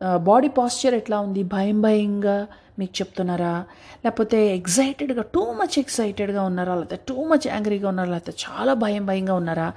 బాడీ 0.01 0.47
పాస్చర్ 0.47 0.95
ఎట్లా 1.01 1.19
ఉంది? 1.19 1.43
భయం 1.43 1.81
భయంగా 1.81 2.47
మీకు 2.79 2.93
చెప్తున్నారా? 2.99 3.65
లేకపోతే 4.05 4.37
ఎగ్జైటెడ్గా 4.57 5.23
టూ 5.35 5.41
మచ్ 5.59 5.79
ఎక్సైటెడ్గా 5.79 6.41
ఉన్నారా? 6.43 6.75
లేకపోతే 6.75 6.99
టూ 7.09 7.17
మచ్ 7.31 7.47
యాంగ్రీగా 7.47 7.87
ఉన్నారా? 7.89 8.11
లేకపోతే 8.11 8.33
చాలా 8.43 8.73
భయం 8.73 9.05
భయంగా 9.05 9.33
ఉన్నారా? 9.33 9.73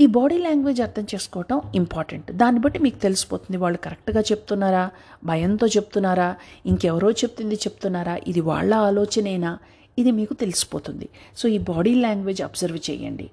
ఈ 0.00 0.06
బాడీ 0.06 0.38
లాంగ్వేజ్ 0.38 0.80
అర్థం 0.86 1.06
చేసుకోవటం 1.12 1.60
ఇంపార్టెంట్ 1.74 2.32
దాన్ని 2.32 2.60
బట్టి 2.60 2.78
మీకు 2.78 2.96
తెలిసిపోతుంది 2.96 3.56
వాళ్ళు 3.56 3.78
కరెక్ట్గా 3.78 4.20
చెప్తున్నారా? 4.20 4.90
భయంతో 5.24 5.66
చెప్తున్నారా? 5.66 6.36
ఇంకెవరో 6.66 7.10
చెప్తుంది 7.10 7.54
చెప్తున్నారా? 7.54 8.16
ఇది 8.26 8.40
వాళ్ళ 8.40 8.74
ఆలోచనేనా? 8.74 9.58
ఇది 9.98 10.10
మీకు 10.10 10.34
తెలిసిపోతుంది. 10.34 11.08
సో 11.36 11.48
ఈ 11.48 11.58
బాడీ 11.58 11.94
లాంగ్వేజ్ 11.94 12.42
అబ్జర్వ్ 12.42 12.78
చేయండి. 12.90 13.30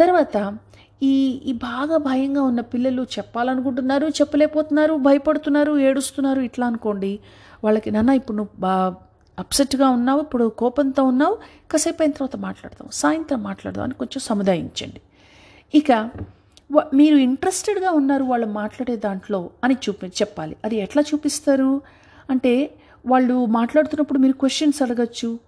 తర్వాత 0.00 0.36
ఈ 1.02 1.40
ఈ 1.46 1.52
బాగా 1.52 1.96
భయంగా 1.96 2.42
ఉన్న 2.42 2.60
పిల్లలు 2.60 3.02
చెప్పాలనుకుంటున్నారు 3.02 4.06
చెప్పలేకపోతున్నారు 4.06 4.94
భయపడుతున్నారు 4.94 5.78
ఏడుస్తున్నారు 5.78 6.40
ఇట్లా 6.40 6.66
అనుకోండి. 6.66 7.18
వాళ్ళకి 7.64 7.90
నాన్న 7.90 8.10
ఇప్పుడు 8.10 8.36
నువ్వు 8.36 8.60
బా 8.60 8.94
అప్సెట్గా 9.38 9.88
ఉన్నావు 9.88 10.20
ఇప్పుడు 10.20 10.48
కోపంతో 10.48 11.02
ఉన్నావు 11.02 11.38
కాసేపు 11.70 12.02
అయిన 12.02 12.12
తర్వాత 12.12 12.36
మాట్లాడదాం 12.36 12.88
సాయంత్రం 12.92 13.42
మాట్లాడదాం 13.42 13.84
అని 13.84 13.94
కొంచెం 13.94 14.20
సముదాయించండి. 14.20 15.00
ఇక 15.74 16.10
వ- 16.72 16.90
మీరు 16.94 17.16
ఇంట్రెస్టెడ్గా 17.16 17.90
ఉన్నారు 17.90 18.24
వాళ్ళు 18.24 18.46
మాట్లాడే 18.46 18.96
దాంట్లో 18.96 19.50
అని 19.64 19.74
చూపి 19.74 20.06
చెప్పాలి. 20.06 20.56
అది 20.64 20.76
ఎట్లా 20.76 21.02
చూపిస్తారు? 21.14 21.80
అంటే 22.30 22.74
వాళ్ళు 23.06 23.46
మాట్లాడుతున్నప్పుడు 23.46 24.18
మీరు 24.18 24.32
క్వశ్చన్స్ 24.32 24.82
అడగచ్చు. 24.82 25.38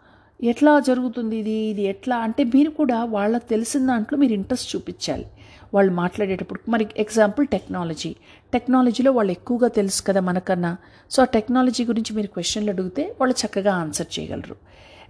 ఎట్లా 0.42 0.80
జరుగుతుంది 0.80 1.37
ఇది? 1.37 1.50
ఇది 1.50 1.83
ఎట్లా? 1.83 2.16
అంటే 2.16 2.45
మీరు 2.45 2.71
కూడా 2.71 3.04
వాళ్ళకి 3.04 3.49
తెలిసిన 3.49 3.87
దాంట్లో 3.87 4.19
మీరు 4.19 4.33
ఇంట్రెస్ట్ 4.33 4.76
చూపించాలి. 4.76 5.26
వాళ్ళు 5.75 5.93
మాట్లాడేటప్పుడు 5.93 6.71
మరి 6.71 6.89
ఎగ్జాంపుల్ 6.97 7.47
టెక్నాలజీ 7.47 8.17
టెక్నాలజీలో 8.53 9.12
వాళ్ళు 9.12 9.33
ఎక్కువగా 9.33 9.69
తెలుసు 9.69 10.03
కదా 10.03 10.21
మనకన్నా. 10.21 10.77
సో 11.11 11.23
ఆ 11.23 11.25
టెక్నాలజీ 11.25 11.85
గురించి 11.85 12.17
మీరు 12.17 12.27
క్వశ్చన్లు 12.27 12.71
అడిగితే 12.71 13.17
వాళ్ళు 13.21 13.47
చక్కగా 13.47 13.75
ఆన్సర్ 13.75 14.19
చేయగలరు. 14.19 14.57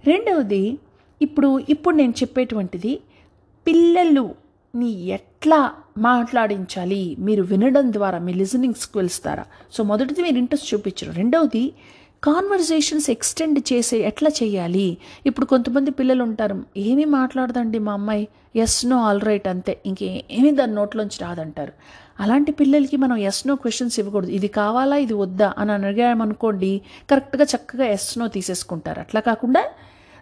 రెండవది 0.07 0.79
ఇప్పుడు 1.21 1.59
ఇప్పుడు 1.69 1.95
నేను 1.95 2.11
చెప్పేటువంటిది 2.11 2.99
పిల్లలుని 3.67 4.91
ఎట్లా 5.07 5.71
మాట్లాడించాలి? 5.97 7.15
మీరు 7.19 7.43
వినడం 7.43 7.93
ద్వారా 7.93 8.19
మీ 8.19 8.33
లిజనింగ్ 8.33 8.73
స్కిల్స్ 8.73 9.21
ద్వారా. 9.21 9.45
సో 9.71 9.83
మొదటిది 9.83 10.21
మీరు 10.21 10.37
ఇంట్రెస్ట్ 10.37 10.73
చూపించరు. 10.73 11.11
రెండవది 11.11 11.73
కాన్వర్జేషన్స్ 12.23 13.09
ఎక్స్టెండ్ 13.09 13.59
చేసే 13.73 13.97
ఎట్లా 13.97 14.29
చేయాలి? 14.43 14.97
ఇప్పుడు 15.25 15.45
కొంతమంది 15.45 15.91
పిల్లలు 15.91 16.23
ఉంటారు 16.23 16.63
ఏమీ 16.77 17.05
మాట్లాడదండి 17.05 17.79
మా 17.79 17.93
అమ్మాయి. 17.93 18.27
ఎస్ 18.55 18.85
నో 18.85 18.97
ఆల్ 18.97 19.21
రైట్ 19.21 19.47
అంతే. 19.47 19.81
ఇంకేమీ 19.85 20.51
దాని 20.51 20.75
నోట్లోంచి 20.75 21.17
రాదంటారు. 21.21 21.71
అలాంటి 22.19 22.51
పిల్లలకి 22.51 22.97
మనం 22.97 23.17
ఎస్ 23.17 23.47
నో 23.47 23.55
క్వశ్చన్స్ 23.55 23.99
ఇవ్వకూడదు. 23.99 24.31
ఇది 24.31 24.47
కావాలా? 24.47 24.95
ఇది 24.95 25.13
వద్దా? 25.13 25.53
అని 25.57 25.71
అడిగామనుకోండి 25.71 26.81
కరెక్ట్గా 27.11 27.43
చక్కగా 27.43 27.85
ఎస్ 27.85 28.17
నో 28.17 28.27
తీసేసుకుంటారు. 28.27 28.99
అట్లా 28.99 29.21
కాకుండా 29.21 29.65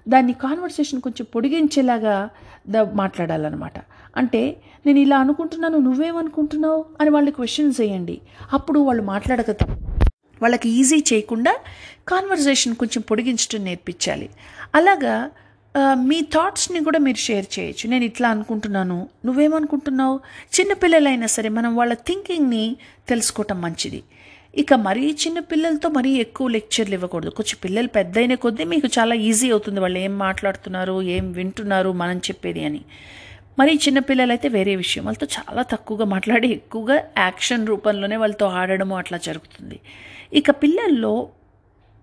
దాన్ని 0.07 0.33
కాన్వర్సేషన్ 0.33 1.01
కొంచెం 1.01 1.27
పొడిగించేలాగా 1.35 2.29
ద 2.67 2.77
మాట్లాడాలన్నమాట. 2.77 3.73
అంటే 4.17 4.57
నేను 4.85 4.99
ఇలా 4.99 5.17
అనుకుంటున్నాను 5.17 5.77
నువ్వేమనుకుంటున్నావు? 5.77 6.85
అని 7.01 7.09
వాళ్ళకి 7.09 7.35
క్వశ్చన్స్ 7.35 7.81
వేయండి. 7.81 8.21
అప్పుడు 8.53 8.79
వాళ్ళు 8.79 9.03
మాట్లాడక 9.03 9.51
వాళ్ళకి 10.41 10.69
ఈజీ 10.69 10.99
చేయకుండా 11.13 11.53
కాన్వర్జేషన్ 12.07 12.75
కొంచెం 12.75 13.01
పొడిగించడం 13.09 13.63
నేర్పించాలి. 13.63 14.29
అలాగా 14.75 15.15
మీ 16.09 16.21
థాట్స్ని 16.21 16.79
కూడా 16.83 16.99
మీరు 16.99 17.17
షేర్ 17.17 17.47
చేయొచ్చు. 17.55 17.85
నేను 17.89 18.03
ఇట్లా 18.03 18.27
అనుకుంటున్నాను 18.29 19.09
నువ్వేమనుకుంటున్నావు? 19.25 20.15
చిన్నపిల్లలైనా 20.55 21.27
సరే 21.35 21.49
మనం 21.49 21.71
వాళ్ళ 21.75 21.93
థింకింగ్ని 22.07 22.63
తెలుసుకోవటం 23.09 23.61
మంచిది. 23.61 24.01
ఇక 24.57 24.73
మరీ 24.73 25.05
చిన్న 25.23 25.39
పిల్లలతో 25.39 25.87
మరీ 25.89 26.11
ఎక్కువ 26.25 26.47
లెక్చర్లు 26.47 26.95
ఇవ్వకూడదు. 26.95 27.29
కొంచెం 27.29 27.57
పిల్లలు 27.63 27.87
పెద్దయిన 27.87 28.33
కొద్దీ 28.35 28.63
మీకు 28.63 28.87
చాలా 28.99 29.15
ఈజీ 29.29 29.47
అవుతుంది. 29.51 29.79
వాళ్ళు 29.79 29.99
ఏం 29.99 30.17
మాట్లాడుతున్నారు 30.17 31.01
ఏం 31.15 31.31
వింటున్నారు 31.31 31.91
మనం 32.01 32.17
చెప్పేది 32.17 32.63
అని. 32.65 32.81
మరి 33.59 33.73
చిన్నపిల్లలైతే 33.75 34.47
వేరే 34.47 34.75
విషయం. 34.75 35.05
వాళ్ళతో 35.05 35.27
చాలా 35.39 35.61
తక్కువగా 35.61 36.05
మాట్లాడి 36.05 36.47
ఎక్కువగా 36.47 37.03
యాక్షన్ 37.17 37.67
రూపంలోనే 37.67 38.15
వాళ్ళతో 38.15 38.45
ఆడడము 38.45 38.97
అట్లా 38.97 39.17
జరుగుతుంది. 39.17 39.79
ఇక 40.33 40.51
పిల్లల్లో 40.51 41.29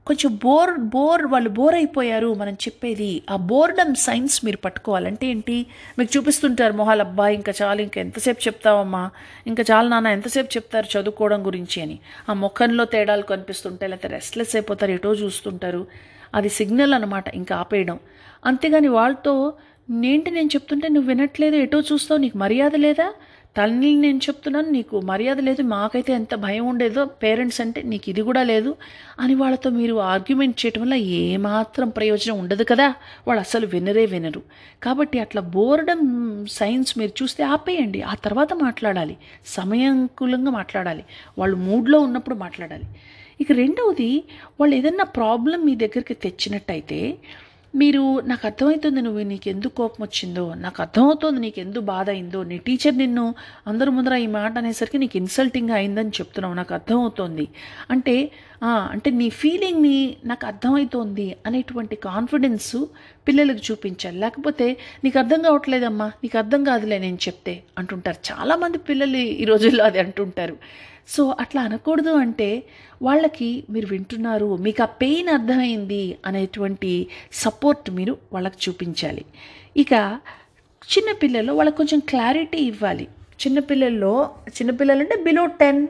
కొంచెం 0.06 0.40
బోర్ 0.44 0.70
బోర్ 0.78 1.22
వాళ్ళు 1.26 1.50
బోర్ 1.50 1.74
అయిపోయారు 1.74 2.34
మనం 2.34 2.52
చెప్పేది 2.52 3.22
ఆ 3.30 3.36
బోర్డమ్ 3.36 3.94
సైన్స్ 3.94 4.44
మీరు 4.44 4.56
పట్టుకోవాలంటే 4.56 5.26
ఏంటి? 5.26 5.66
మీకు 5.98 6.18
చూపిస్తుంటారు 6.18 6.72
మొహాలు 6.72 7.02
అబ్బా 7.02 7.28
ఇంకా 7.28 7.52
చాలు 7.62 7.82
ఇంకా 7.82 8.00
ఎంతసేపు 8.00 8.40
చెప్తావమ్మా 8.40 9.10
ఇంకా 9.46 9.64
చాలు 9.70 9.88
నాన్న 9.88 10.06
ఎంతసేపు 10.06 10.46
చెప్తారు 10.56 10.98
చదువుకోవడం 10.98 11.46
గురించి 11.46 11.82
అని. 11.82 11.98
ఆ 12.28 12.32
ముఖంలో 12.32 12.84
తేడాలు 12.84 13.22
కనిపిస్తుంటాయి 13.22 13.90
లేకపోతే 13.90 14.14
రెస్ట్లెస్ 14.14 14.56
అయిపోతారు 14.56 14.92
ఎటో 14.92 15.14
చూస్తుంటారు. 15.14 15.86
అది 16.34 16.48
సిగ్నల్ 16.48 16.94
అనమాట 16.94 17.28
ఇంకా 17.28 17.56
ఆపేయడం. 17.56 17.98
అంతేగాని 18.44 18.88
వాళ్ళతో 18.88 19.52
నేంటి 19.88 20.30
నేను 20.30 20.46
చెప్తుంటే 20.46 20.88
నువ్వు 20.88 21.08
వినట్లేదు 21.08 21.56
ఎటో 21.56 21.80
చూస్తావు 21.80 22.20
నీకు 22.20 22.38
మర్యాద 22.38 22.76
లేదా? 22.76 23.14
తల్లిని 23.56 24.00
నేను 24.00 24.18
చెప్తున్నాను 24.18 24.70
నీకు 24.70 25.00
మర్యాద 25.00 25.40
లేదు 25.40 25.62
మాకైతే 25.62 26.12
ఎంత 26.12 26.34
భయం 26.34 26.66
ఉండేదో 26.66 27.04
పేరెంట్స్ 27.04 27.60
అంటే 27.60 27.82
నీకు 27.82 28.10
ఇది 28.10 28.22
కూడా 28.22 28.42
లేదు 28.42 28.76
అని 29.20 29.34
వాళ్ళతో 29.34 29.70
మీరు 29.70 29.94
ఆర్గ్యుమెంట్ 29.94 30.66
చేయటం 30.66 30.80
వల్ల 30.80 30.94
ఏమాత్రం 30.94 31.88
ప్రయోజనం 31.88 32.38
ఉండదు 32.38 32.64
కదా? 32.64 32.94
వాళ్ళు 33.26 33.40
అసలు 33.40 33.66
వినరే 33.66 34.06
వినరు. 34.06 34.42
కాబట్టి 34.82 35.18
అట్లా 35.20 35.42
బోర్డం 35.42 36.02
సైన్స్ 36.50 36.98
మీరు 36.98 37.10
చూస్తే 37.22 37.44
ఆపేయండి 37.44 38.02
ఆ 38.02 38.14
తర్వాత 38.14 38.52
మాట్లాడాలి 38.52 39.16
సమయానుకూలంగా 39.46 40.50
మాట్లాడాలి 40.50 41.04
వాళ్ళు 41.38 41.56
మూడ్లో 41.56 42.00
ఉన్నప్పుడు 42.00 42.34
మాట్లాడాలి. 42.34 42.86
ఇక 43.40 43.52
రెండవది 43.52 44.24
వాళ్ళు 44.60 44.76
ఏదన్నా 44.76 45.04
ప్రాబ్లం 45.04 45.66
మీ 45.66 45.76
దగ్గరికి 45.76 46.14
తెచ్చినట్టయితే 46.14 47.18
మీరు 47.80 48.02
నాకు 48.30 48.44
అర్థమవుతుంది 48.48 49.00
నువ్వు 49.06 49.22
నీకు 49.30 49.46
ఎందుకు 49.52 49.74
కోపం 49.80 50.00
వచ్చిందో 50.04 50.44
నాకు 50.64 50.78
అర్థమవుతుంది 50.84 51.38
నీకు 51.44 51.58
ఎందుకు 51.64 51.84
బాధ 51.92 52.06
అయిందో 52.14 52.40
నీ 52.50 52.56
టీచర్ 52.66 52.96
నిన్ను 53.02 53.24
అందరి 53.70 53.90
ముందర 53.96 54.14
ఈ 54.24 54.28
మాట 54.36 54.52
అనేసరికి 54.62 54.98
నీకు 55.02 55.16
ఇన్సల్టింగ్ 55.22 55.72
అయిందని 55.78 56.12
చెప్తున్నావు 56.18 56.56
నాకు 56.60 56.74
అర్థమవుతోంది. 56.78 57.46
అంటే 57.94 58.16
అంటే 58.94 59.08
నీ 59.20 59.28
ఫీలింగ్ని 59.40 59.96
నాకు 60.24 60.44
అర్థమవుతోంది 60.50 61.26
అనేటువంటి 61.46 61.96
కాన్ఫిడెన్స్ 62.08 62.76
పిల్లలకు 63.28 63.62
చూపించాలి. 63.68 64.18
లేకపోతే 64.24 64.66
నీకు 65.04 65.18
అర్థం 65.22 65.40
కావట్లేదమ్మా 65.48 66.08
నీకు 66.24 66.38
అర్థం 66.42 66.62
కాదులే 66.70 66.98
నేను 67.06 67.18
చెప్తే 67.26 67.54
అంటుంటారు. 67.82 68.20
చాలామంది 68.30 68.80
పిల్లలు 68.90 69.22
ఈ 69.42 69.46
రోజుల్లో 69.52 69.84
అది 69.90 70.00
అంటుంటారు. 70.06 70.56
సో 71.08 71.36
అట్లా 71.40 71.62
అనకూడదు 71.62 72.10
అంటే 72.10 72.62
వాళ్ళకి 73.02 73.64
మీరు 73.70 73.86
వింటున్నారు 73.86 74.56
మీకు 74.56 74.82
ఆ 74.82 74.86
పెయిన్ 74.86 75.28
అర్థమైంది 75.28 76.18
అనేటువంటి 76.26 77.06
సపోర్ట్ 77.32 77.90
మీరు 77.90 78.16
వాళ్ళకి 78.32 78.56
చూపించాలి. 78.68 79.24
ఇక 79.76 79.92
చిన్నపిల్లల్లో 80.92 81.54
వాళ్ళకి 81.54 81.76
కొంచెం 81.76 81.98
క్లారిటీ 81.98 82.58
ఇవ్వాలి. 82.58 83.08
చిన్నపిల్లల్లో 83.42 84.30
చిన్నపిల్లలు 84.48 85.00
అంటే 85.00 85.16
బిలో 85.22 85.46
టెన్ 85.46 85.88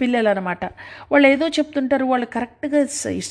పిల్లలు 0.00 0.28
అనమాట 0.28 0.64
వాళ్ళు 1.12 1.28
ఏదో 1.28 1.48
చెప్తుంటారు 1.48 2.04
వాళ్ళు 2.04 2.26
కరెక్ట్గా 2.26 2.80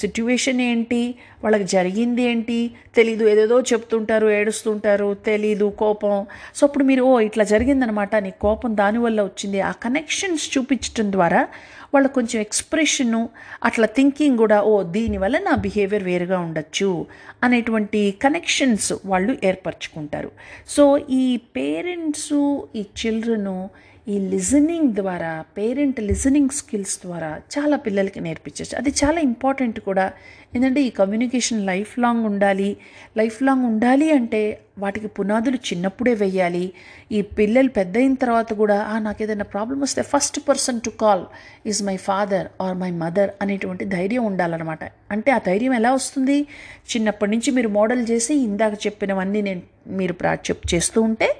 సిట్యువేషన్ 0.01 0.61
ఏంటి 0.61 1.15
వాళ్ళకి 1.43 1.63
జరిగింది 1.63 2.23
ఏంటి 2.23 2.71
తెలీదు 2.95 3.23
ఏదేదో 3.29 3.61
చెప్తుంటారు 3.61 4.29
ఏడుస్తుంటారు 4.29 5.13
తెలీదు 5.13 5.73
కోపం. 5.79 6.25
సో 6.55 6.67
అప్పుడు 6.67 6.83
మీరు 6.83 7.01
ఓ 7.01 7.19
ఇట్లా 7.19 7.43
జరిగిందనమాట 7.43 8.15
నీ 8.15 8.31
కోపం 8.41 8.77
దానివల్ల 8.77 9.21
వచ్చింది. 9.21 9.61
ఆ 9.61 9.71
కనెక్షన్స్ 9.71 10.57
చూపించడం 10.57 11.11
ద్వారా 11.11 11.47
వాళ్ళ 11.93 12.07
కొంచెం 12.07 12.41
ఎక్స్ప్రెషను 12.41 13.29
అట్లా 13.63 13.87
థింకింగ్ 13.95 14.37
కూడా 14.37 14.61
ఓ 14.61 14.83
దీనివల్ల 14.83 15.37
నా 15.37 15.55
బిహేవియర్ 15.55 16.03
వేరుగా 16.03 16.39
ఉండొచ్చు 16.39 17.05
అనేటువంటి 17.43 18.01
కనెక్షన్స్ 18.21 18.93
వాళ్ళు 19.05 19.37
ఏర్పరచుకుంటారు. 19.43 20.31
సో 20.67 20.97
ఈ 20.97 21.37
పేరెంట్స్ 21.37 22.61
ఈ 22.75 22.81
చిల్డ్రను 22.81 23.69
ఈ 24.09 24.19
లిజనింగ్ 24.19 24.93
ద్వారా 24.93 25.43
పేరెంట్ 25.57 25.99
లిజనింగ్ 25.99 26.49
స్కిల్స్ 26.49 26.99
ద్వారా 27.05 27.41
చాలా 27.53 27.77
పిల్లలకి 27.77 28.21
నేర్పించవచ్చు 28.21 28.77
అది 28.77 28.89
చాలా 28.89 29.21
ఇంపార్టెంట్ 29.21 29.79
కూడా. 29.79 30.11
ఎందుకంటే 30.55 30.81
ఈ 30.81 30.89
కమ్యూనికేషన్ 30.89 31.65
లైఫ్ 31.65 31.99
లాంగ్ 31.99 32.25
ఉండాలి. 32.25 32.77
లైఫ్ 33.17 33.43
లాంగ్ 33.43 33.65
ఉండాలి 33.65 34.11
అంటే 34.11 34.41
వాటికి 34.77 35.07
పునాదులు 35.07 35.55
చిన్నప్పుడే 35.55 36.13
వెయ్యాలి 36.13 36.73
ఈ 37.11 37.21
పిల్లలు 37.21 37.69
పెద్ద 37.69 37.97
అయిన 37.97 38.13
తర్వాత 38.13 38.53
కూడా 38.53 38.81
"ఆ, 38.83 38.99
నాకు 38.99 39.23
ఏదైనా 39.23 39.43
ప్రాబ్లం 39.43 39.79
వస్తే 39.79 40.01
first 40.01 40.49
person 40.49 40.81
to 40.81 40.89
call 40.89 41.25
is 41.65 41.83
my 41.83 41.97
father 41.97 42.47
or 42.61 42.77
my 42.77 42.91
mother 42.91 43.29
అనేటువంటి 43.41 43.85
ధైర్యం 43.85 44.25
ఉండాలన్నమాట. 44.25 44.79
అంటే 45.11 45.31
ఆ 45.31 45.37
ధైర్యం 45.47 45.73
ఎలా 45.73 45.93
వస్తుంది? 45.93 46.47
చిన్నప్పటి 46.89 47.31
నుంచి 47.31 47.51
మీరు 47.51 47.67
మోడల్ 47.69 48.07
చేసి 48.09 48.33
ఇందాక 48.35 48.73
చెప్పినవన్నీ 48.85 49.41
నేను 49.41 49.61
మీరు 49.87 50.13
ప్రా 50.13 50.33
చెప్ 50.33 50.75
చేస్తూ 50.75 51.01
ఉంటే 51.01 51.38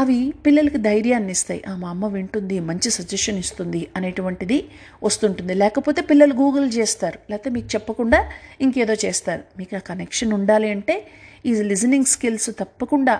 అవి 0.00 0.18
పిల్లలకి 0.44 0.78
ధైర్యాన్ని 0.86 1.32
ఇస్తాయి 1.36 1.60
మా 1.80 1.88
అమ్మ 1.94 2.06
వింటుంది 2.14 2.56
మంచి 2.68 2.88
సజెషన్ 2.98 3.38
ఇస్తుంది 3.44 3.80
అనేటువంటిది 3.96 4.58
వస్తుంటుంది. 5.06 5.54
లేకపోతే 5.62 6.00
పిల్లలు 6.10 6.34
గూగుల్ 6.42 6.68
చేస్తారు. 6.78 7.18
లేకపోతే 7.30 7.50
మీకు 7.56 7.68
చెప్పకుండా 7.74 8.20
ఇంకేదో 8.66 8.94
చేస్తారు. 9.04 9.42
మీకు 9.58 9.76
ఆ 9.80 9.82
కనెక్షన్ 9.90 10.32
ఉండాలి 10.38 10.70
అంటే 10.76 10.96
ఈ 11.50 11.52
లిజనింగ్ 11.72 12.10
స్కిల్స్ 12.14 12.50
తప్పకుండా 12.62 13.16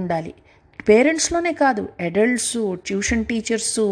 ఉండాలి. 0.00 0.34
పేరెంట్స్లోనే 0.88 1.52
కాదు 1.62 1.82
అడల్ట్స్ 2.08 2.58
ట్యూషన్ 2.88 3.24
టీచర్సు 3.30 3.86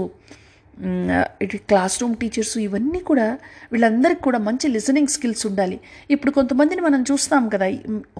ఇటు 1.44 1.58
క్లాస్ 1.70 1.94
రూమ్ 2.00 2.14
టీచర్స్ 2.22 2.56
ఇవన్నీ 2.66 3.00
కూడా 3.10 3.26
వీళ్ళందరికీ 3.72 4.22
కూడా 4.26 4.38
మంచి 4.48 4.66
లిసనింగ్ 4.74 5.12
స్కిల్స్ 5.14 5.44
ఉండాలి. 5.50 5.76
ఇప్పుడు 6.14 6.32
కొంతమందిని 6.38 6.82
మనం 6.88 7.00
చూస్తాం 7.10 7.44
కదా 7.54 7.66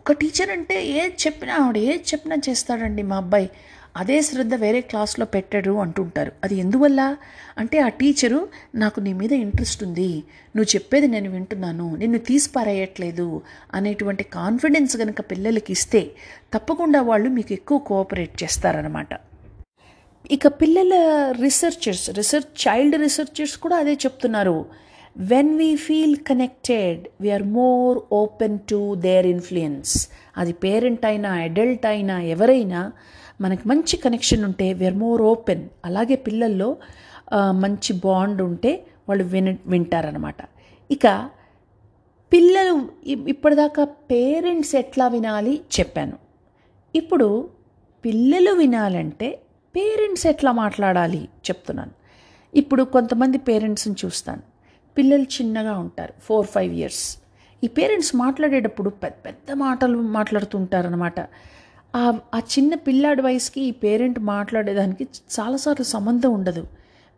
ఒక 0.00 0.12
టీచర్ 0.20 0.50
అంటే 0.56 0.76
ఏది 1.00 1.16
చెప్పినా 1.24 1.54
ఆవిడ 1.62 1.76
ఏది 1.90 2.04
చెప్పినా 2.12 2.36
చేస్తాడండి 2.48 3.04
మా 3.10 3.18
అబ్బాయి 3.24 3.48
అదే 3.96 4.22
శ్రద్ధ 4.22 4.54
వేరే 4.54 4.80
క్లాస్లో 4.80 5.26
పెట్టాడు 5.26 5.70
అంటుంటారు. 5.70 6.32
అది 6.44 6.54
ఎందువల్ల? 6.54 7.16
అంటే 7.58 7.78
ఆ 7.78 7.88
టీచరు 7.88 8.48
నాకు 8.74 9.00
నీ 9.00 9.12
మీద 9.12 9.32
ఇంట్రెస్ట్ 9.32 9.84
ఉంది. 9.84 10.08
నువ్వు 10.56 10.74
చెప్పేది 10.74 11.06
నేను 11.06 11.30
వింటున్నాను. 11.30 11.96
నిన్ను 11.96 12.18
తీసిపారేయట్లేదు. 12.18 13.42
అనేటువంటి 13.74 14.24
కాన్ఫిడెన్స్ 14.24 14.96
కనుక 14.96 15.20
పిల్లలకి 15.20 15.72
ఇస్తే 15.72 16.10
తప్పకుండా 16.54 17.00
వాళ్ళు 17.02 17.30
మీకు 17.30 17.52
ఎక్కువ 17.52 17.78
కోఆపరేట్ 17.78 18.42
చేస్తారనమాట 18.42 19.08
ఇక 20.32 20.46
పిల్లల 20.46 20.94
రీసెర్చర్స్ 21.40 22.10
రీసెర్చ్ 22.10 22.68
చైల్డ్ 22.68 22.96
రీసెర్చర్స్ 22.96 23.56
కూడా 23.56 23.76
అదే 23.76 23.92
చెప్తున్నారు. 23.92 24.64
When 25.18 25.56
we 25.56 25.76
feel 25.76 26.16
connected 26.16 27.08
we are 27.20 27.42
more 27.42 27.98
open 28.12 28.58
to 28.70 28.94
their 28.94 29.26
influence 29.26 30.08
అది 30.36 30.52
పేరెంట్ 30.52 31.06
అయినా 31.06 31.30
అడల్ట్ 31.30 31.86
అయినా 31.86 32.20
ఎవరైనా 32.22 32.92
మనకి 33.40 33.64
మంచి 33.68 33.96
కనెక్షన్ 33.96 34.44
ఉంటే 34.44 34.66
వీఆర్ 34.72 34.98
మోర్ 35.04 35.22
ఓపెన్ 35.32 35.64
అలాగే 35.84 36.16
పిల్లల్లో 36.26 36.68
మంచి 37.64 37.92
బాండ్ 38.04 38.40
ఉంటే 38.42 38.72
వాళ్ళు 39.08 39.24
విన 39.24 39.50
వింటారనమాట 39.66 40.40
ఇక 40.90 41.06
పిల్లలు 42.32 42.74
ఇప్పటిదాకా 43.32 43.84
పేరెంట్స్ 43.84 44.72
ఎట్లా 44.76 45.06
వినాలి 45.08 45.54
చెప్పాను. 45.76 46.16
ఇప్పుడు 46.94 47.28
పిల్లలు 48.04 48.52
వినాలంటే 48.52 49.28
పేరెంట్స్ 49.74 50.26
ఎట్లా 50.26 50.52
మాట్లాడాలి 50.52 51.22
చెప్తున్నాను. 51.46 51.94
ఇప్పుడు 52.54 52.82
కొంతమంది 52.94 53.38
పేరెంట్స్ని 53.48 53.96
చూస్తాను. 54.04 54.42
పిల్లలు 54.96 55.26
చిన్నగా 55.36 55.74
ఉంటారు 55.78 56.14
ఫోర్ 56.20 56.46
ఫైవ్ 56.46 56.74
ఇయర్స్ 56.74 57.04
ఈ 57.64 57.68
పేరెంట్స్ 57.68 58.12
మాట్లాడేటప్పుడు 58.16 58.90
పెద్ద 59.02 59.16
పెద్ద 59.26 59.50
మాటలు 59.64 59.98
మాట్లాడుతుంటారనమాట 60.16 61.20
ఆ 61.96 62.38
చిన్న 62.38 62.74
పిల్లాడి 62.74 63.22
వయసుకి 63.22 63.60
ఈ 63.60 63.70
పేరెంట్ 63.70 64.18
మాట్లాడేదానికి 64.20 65.04
చాలాసార్లు 65.40 65.84
సంబంధం 65.84 66.32
ఉండదు. 66.32 66.66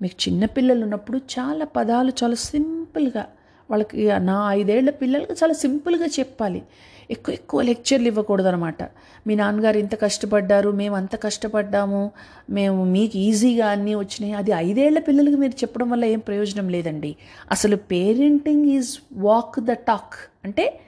మీకు 0.03 0.29
చిన్న 0.29 0.45
పిల్లలు 0.45 0.83
ఉన్నప్పుడు 0.83 1.19
చాలా 1.19 1.65
పదాలు 1.65 2.13
చాలా 2.23 2.35
సింపుల్గా 2.35 3.27
వాళ్ళకి 3.71 4.09
నా 4.19 4.53
ఐదేళ్ళ 4.53 4.91
పిల్లలకి 4.91 5.33
చాలా 5.33 5.53
సింపుల్గా 5.53 6.07
చెప్పాలి. 6.07 6.63
ఎక్కువ 7.11 7.33
ఎక్కువ 7.35 7.63
లెక్చర్లు 7.63 8.07
ఇవ్వకూడదు 8.07 8.49
అనమాట 8.49 8.83
మీ 9.27 9.35
నాన్నగారు 9.35 9.79
ఇంత 9.79 9.95
కష్టపడ్డారు 10.01 10.71
మేము 10.71 10.97
అంత 10.97 11.23
కష్టపడ్డాము 11.23 12.11
మేము 12.51 12.85
మీకు 12.85 13.17
ఈజీగా 13.19 13.67
అన్నీ 13.69 13.95
వచ్చినాయి. 13.95 14.35
అది 14.35 14.51
ఐదేళ్ళ 14.51 14.99
పిల్లలకి 14.99 15.37
మీరు 15.37 15.53
చెప్పడం 15.53 15.91
వల్ల 15.91 16.05
ఏం 16.05 16.19
ప్రయోజనం 16.19 16.69
లేదండి. 16.69 17.17
అసలు 17.51 17.77
parenting 17.77 18.67
is 18.67 18.99
walk 19.13 19.61
the 19.61 19.73
talk. 19.73 20.15
అంటే 20.45 20.81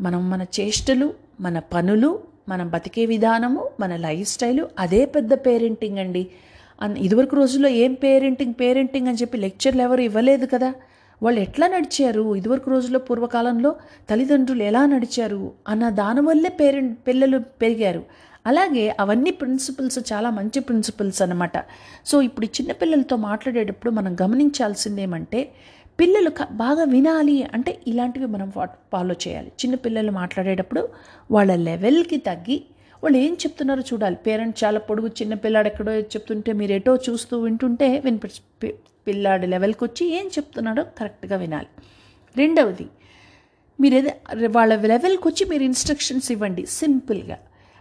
మనం 0.00 0.30
మన 0.30 0.42
చేష్టలు 0.60 1.14
మన 1.40 1.58
పనులు 1.58 2.10
మనం 2.48 2.70
బతికే 2.70 3.06
విధానము 3.06 3.68
మన 3.80 3.96
లైఫ్ 3.96 4.28
స్టైలు 4.28 4.68
అదే 4.78 5.04
పెద్ద 5.04 5.34
పేరెంటింగ్ 5.34 5.98
అండి. 5.98 6.30
అన్ 6.82 6.98
ఇదివరకు 6.98 7.36
రోజుల్లో 7.36 7.68
ఏం 7.68 7.94
పేరెంటింగ్ 7.94 8.54
పేరెంటింగ్ 8.60 9.08
అని 9.08 9.16
చెప్పి 9.16 9.38
లెక్చర్లు 9.38 9.82
ఎవరు 9.82 10.00
ఇవ్వలేదు 10.00 10.46
కదా. 10.46 10.74
వాళ్ళు 11.22 11.40
ఎట్లా 11.40 11.66
నడిచారు? 11.66 12.34
ఇదివరకు 12.34 12.70
రోజుల్లో 12.70 12.98
పూర్వకాలంలో 12.98 13.76
తల్లిదండ్రులు 14.10 14.62
ఎలా 14.62 14.86
నడిచారు? 14.86 15.52
అన్న 15.68 15.88
దానివల్లే 15.88 16.48
పేరెంట్ 16.48 16.98
పిల్లలు 17.06 17.38
పెరిగారు. 17.38 18.04
అలాగే 18.46 18.96
అవన్నీ 19.00 19.30
ప్రిన్సిపల్స్ 19.30 20.12
చాలా 20.12 20.30
మంచి 20.30 20.60
ప్రిన్సిపల్స్ 20.60 21.22
అనమాట 21.22 21.58
సో 22.06 22.22
ఇప్పుడు 22.22 22.46
చిన్నపిల్లలతో 22.46 22.60
చిన్న 22.60 22.72
పిల్లలతో 22.72 23.16
మాట్లాడేటప్పుడు 23.16 23.90
మనం 23.90 24.16
గమనించాల్సింది 24.22 25.02
ఏమంటే 25.02 25.52
పిల్లలు 26.00 26.30
బాగా 26.52 26.84
వినాలి 26.84 27.36
అంటే 27.54 27.78
ఇలాంటివి 27.86 28.26
మనం 28.26 28.50
ఫాలో 28.92 29.14
చేయాలి. 29.28 29.48
చిన్న 29.48 29.74
పిల్లలు 29.74 30.10
మాట్లాడేటప్పుడు 30.10 30.88
వాళ్ళ 31.30 31.54
లెవెల్కి 31.54 32.16
తగ్గి 32.16 32.56
వాళ్ళు 33.02 33.18
ఏం 33.18 33.32
చెప్తున్నారో 33.34 33.80
చూడాలి. 33.80 34.16
పేరెంట్స్ 34.16 34.64
చాలా 34.64 34.78
పొడుగు 34.78 35.08
చిన్న 35.08 35.34
పిల్లాడు 35.34 35.68
ఎక్కడో 35.68 35.92
చెప్తుంటే 35.92 36.52
మీరు 36.52 36.72
ఎటో 36.72 36.96
చూస్తూ 37.08 37.40
వింటుంటే 37.40 37.88
వినిపి 38.04 38.74
పిల్లాడి 39.06 39.46
లెవెల్కి 39.46 39.84
వచ్చి 39.84 40.04
ఏం 40.20 40.26
చెప్తున్నాడో 40.26 40.82
కరెక్ట్గా 40.98 41.36
వినాలి. 41.36 41.70
రెండవది 42.36 42.86
మీరు 43.80 43.94
ఏదో 43.94 44.10
వాళ్ళ 44.56 44.72
లెవెల్కి 44.92 45.28
వచ్చి 45.28 45.44
మీరు 45.50 45.62
ఇన్స్ట్రక్షన్స్ 45.62 46.32
ఇవ్వండి. 46.32 46.66
సింపుల్గా. 46.66 47.38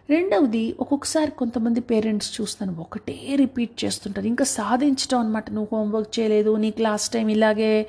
రెండవది 0.09 0.75
ఒక్కొక్కసారి 0.79 1.31
కొంతమంది 1.31 1.79
పేరెంట్స్ 1.79 2.41
చూస్తాను 2.41 2.75
ఒకటే 2.79 3.35
రిపీట్ 3.35 3.85
చేస్తుంటారు. 3.85 4.27
ఇంకా 4.27 4.45
సాధించడం 4.45 5.19
అనమాట 5.19 5.51
నువ్వు 5.51 5.77
హోంవర్క్ 5.77 6.19
చేయలేదు 6.19 6.55
నీకు 6.55 6.81
లాస్ట్ 6.81 7.13
టైం 7.13 7.29
ఇలాగే 7.29 7.87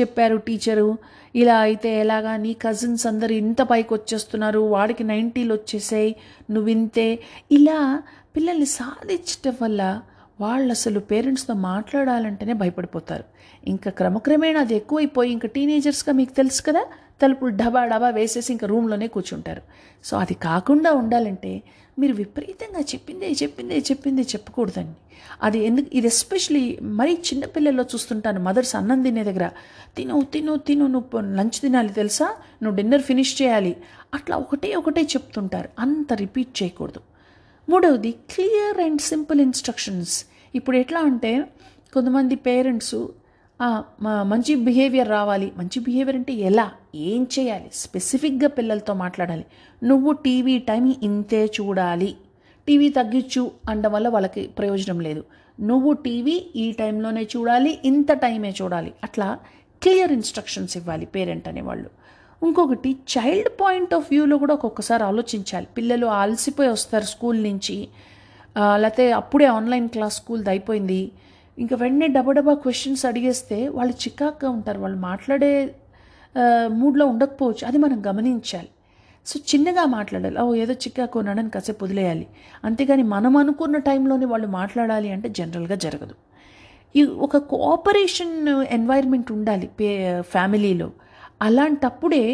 చెప్పారు 0.00 0.36
టీచరు. 0.36 0.98
ఇలా 1.34 1.58
అయితే 1.58 2.00
ఎలాగా? 2.00 2.36
నీ 2.36 2.52
కజిన్స్ 2.52 3.06
అందరు 3.06 3.32
ఇంత 3.32 3.62
పైకి 3.62 3.94
వచ్చేస్తున్నారు 3.94 4.58
వాడికి 4.58 5.04
నైంటీలు 5.04 5.54
వచ్చేసాయి 5.54 6.16
నువ్వు 6.50 6.70
ఇంతే. 6.70 7.18
ఇలా 7.52 8.02
పిల్లల్ని 8.36 8.66
సాధించటం 8.66 9.52
వల్ల 9.62 10.00
వాళ్ళు 10.40 10.70
అసలు 10.70 11.00
పేరెంట్స్తో 11.00 11.54
మాట్లాడాలంటేనే 11.54 12.52
భయపడిపోతారు. 12.52 13.24
ఇంకా 13.68 13.90
క్రమక్రమేణా 13.90 14.60
అది 14.60 14.76
ఎక్కువైపోయి 14.76 15.32
ఇంకా 15.32 15.48
టీనేజర్స్గా 15.48 16.12
మీకు 16.12 16.32
తెలుసు 16.32 16.62
కదా 16.62 16.86
తలుపులు 17.22 17.50
డబా 17.56 17.82
డబా 17.92 18.08
వేసేసి 18.18 18.50
ఇంకా 18.52 18.66
రూమ్లోనే 18.66 19.06
కూర్చుంటారు. 19.14 19.62
సో 20.04 20.14
అది 20.18 20.34
కాకుండా 20.34 20.90
ఉండాలంటే 20.92 21.52
మీరు 21.98 22.14
విపరీతంగా 22.14 22.80
చెప్పిందే 22.80 23.28
చెప్పిందే 23.42 23.78
చెప్పిందే 23.78 24.22
చెప్పకూడదండి. 24.22 24.96
అది 25.42 25.58
ఎందుకు 25.68 25.88
ఇది 25.98 26.06
ఎస్పెషలీ 26.06 26.64
మరీ 26.98 27.12
చిన్నపిల్లల్లో 27.28 27.84
చూస్తుంటాను. 27.94 28.40
మదర్స్ 28.40 28.74
అన్నం 28.76 29.02
తినే 29.02 29.24
దగ్గర 29.24 29.46
తిను 29.96 30.16
తిను 30.32 30.56
తిను 30.68 30.86
నువ్వు 30.86 31.20
లంచ్ 31.38 31.58
తినాలి 31.60 31.92
తెలుసా? 31.92 32.28
నువ్వు 32.62 32.76
డిన్నర్ 32.76 33.02
ఫినిష్ 33.02 33.34
చేయాలి. 33.42 33.76
అట్లా 34.14 34.36
ఒకటే 34.36 34.74
ఒకటే 34.74 35.02
చెప్తుంటారు. 35.14 35.68
అంత 35.78 36.12
రిపీట్ 36.12 36.52
చేయకూడదు. 36.62 37.00
మూడవది 37.68 38.12
క్లియర్ 38.32 38.78
అండ్ 38.86 39.00
సింపుల్ 39.00 39.40
ఇన్స్ట్రక్షన్స్. 39.40 40.14
ఇప్పుడు 40.54 40.76
ఎట్లా 40.76 41.00
అంటే 41.00 41.32
కొంతమంది 41.94 42.34
పేరెంట్స్ 42.48 42.98
మంచి 44.32 44.52
బిహేవియర్ 44.68 45.08
రావాలి. 45.08 45.48
మంచి 45.56 45.78
బిహేవియర్ 45.80 46.16
అంటే 46.16 46.32
ఎలా? 46.50 46.66
ఏం 46.98 47.26
చేయాలి? 47.38 47.70
స్పెసిఫిక్గా 47.74 48.48
పిల్లలతో 48.48 48.94
మాట్లాడాలి. 48.94 49.44
నువ్వు 49.84 50.12
టీవీ 50.12 50.58
టైం 50.58 50.84
ఇంతే 51.02 51.44
చూడాలి. 51.46 52.16
టీవీ 52.68 52.88
తగ్గించు 52.88 53.50
అనడం 53.70 53.92
వల్ల 53.92 54.08
వాళ్ళకి 54.08 54.42
ప్రయోజనం 54.58 55.00
లేదు. 55.00 55.24
నువ్వు 55.60 55.92
టీవీ 55.92 56.36
ఈ 56.56 56.72
టైంలోనే 56.72 57.22
చూడాలి 57.36 57.78
ఇంత 57.84 58.12
టైమే 58.12 58.50
చూడాలి. 58.62 58.92
అట్లా 59.04 59.38
క్లియర్ 59.82 60.12
ఇన్స్ట్రక్షన్స్ 60.12 60.76
ఇవ్వాలి 60.76 61.06
పేరెంట్ 61.06 61.48
అనేవాళ్ళు. 61.48 61.90
ఇంకొకటి 62.46 62.90
చైల్డ్ 63.14 63.48
పాయింట్ 63.60 63.94
ఆఫ్ 63.94 64.06
వ్యూలో 64.10 64.36
కూడా 64.38 64.54
ఒక్కొక్కసారి 64.54 65.02
ఆలోచించాలి. 65.04 65.66
పిల్లలు 65.76 66.06
అలసిపోయి 66.06 66.68
వస్తారు 66.68 67.04
స్కూల్ 67.04 67.42
నుంచి. 67.42 67.88
లేకపోతే 68.76 69.12
అప్పుడే 69.12 69.44
ఆన్లైన్ 69.44 69.88
క్లాస్ 69.88 70.16
స్కూల్ది 70.16 70.50
అయిపోయింది. 70.50 71.00
ఇంకా 71.58 71.76
వెంటనే 71.76 72.06
డబా 72.06 72.54
క్వశ్చన్స్ 72.54 73.06
అడిగేస్తే 73.06 73.68
వాళ్ళు 73.68 73.94
చికాక్గా 73.94 74.50
ఉంటారు. 74.50 74.80
వాళ్ళు 74.80 74.98
మాట్లాడే 74.98 75.74
మూడ్లో 76.80 77.06
ఉండకపోవచ్చు. 77.06 77.66
అది 77.66 77.78
మనం 77.78 77.98
గమనించాలి. 78.06 78.68
సో 79.26 79.40
చిన్నగా 79.50 79.84
మాట్లాడాలి. 79.96 80.38
ఓ 80.40 80.54
ఏదో 80.54 80.72
చిక్కాకో 80.72 81.20
నడని 81.20 81.50
కాసేపు 81.50 81.84
వదిలేయాలి. 81.84 82.26
అంతేగాని 82.64 83.04
మనం 83.14 83.36
అనుకున్న 83.36 83.76
టైంలోనే 83.88 84.26
వాళ్ళు 84.26 84.46
మాట్లాడాలి 84.46 85.08
అంటే 85.12 85.28
జనరల్గా 85.38 85.76
జరగదు. 85.84 86.14
ఈ 86.96 87.02
ఒక 87.26 87.36
కోఆపరేషన్ 87.52 88.34
ఎన్వైర్న్మెంట్ 88.76 89.32
ఉండాలి 89.32 89.66
పే 89.80 89.88
ఫ్యామిలీలో. 90.34 90.88
అలాంటప్పుడే 91.42 92.24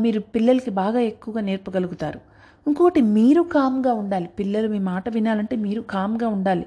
మీరు 0.00 0.20
పిల్లలకి 0.34 0.70
బాగా 0.70 1.00
ఎక్కువగా 1.00 1.40
నేర్పగలుగుతారు. 1.40 2.20
ఇంకొకటి 2.66 3.00
మీరు 3.16 3.42
కామ్గా 3.54 3.92
ఉండాలి. 3.94 4.28
పిల్లలు 4.38 4.68
మీ 4.68 4.78
మాట 4.78 5.08
వినాలంటే 5.08 5.56
మీరు 5.56 5.80
కామ్గా 5.94 6.28
ఉండాలి. 6.28 6.66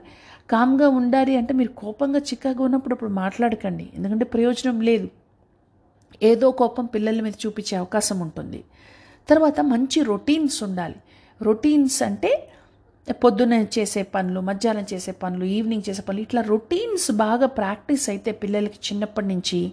కామ్గా 0.49 0.87
ఉండాలి 0.99 1.33
అంటే 1.37 1.53
మీరు 1.53 1.71
కోపంగా 1.83 2.19
చిక్కగా 2.19 2.61
ఉన్నప్పుడు 2.63 2.93
అప్పుడు 2.93 3.09
మాట్లాడకండి. 3.23 3.85
ఎందుకంటే 3.95 4.25
ప్రయోజనం 4.25 4.81
లేదు. 4.81 5.07
ఏదో 6.23 6.51
కోపం 6.51 6.85
పిల్లల 6.85 7.21
మీద 7.21 7.33
చూపించే 7.45 7.77
అవకాశం 7.77 8.19
ఉంటుంది. 8.19 8.63
తర్వాత 9.29 9.59
మంచి 9.61 10.03
రొటీన్స్ 10.03 10.63
ఉండాలి. 10.63 10.95
రొటీన్స్ 11.41 12.03
అంటే 12.03 12.49
పొద్దున్న 13.23 13.53
చేసే 13.53 14.03
పనులు 14.03 14.39
మధ్యాహ్నం 14.39 14.85
చేసే 14.93 15.11
పనులు 15.11 15.45
ఈవినింగ్ 15.45 15.89
చేసే 15.89 16.01
పనులు 16.01 16.21
ఇట్లా 16.21 16.41
రొటీన్స్ 16.41 17.11
బాగా 17.11 17.45
ప్రాక్టీస్ 17.45 18.09
అయితే 18.09 18.31
పిల్లలకి 18.31 18.79
చిన్నప్పటి 18.87 19.27
నుంచి 19.27 19.71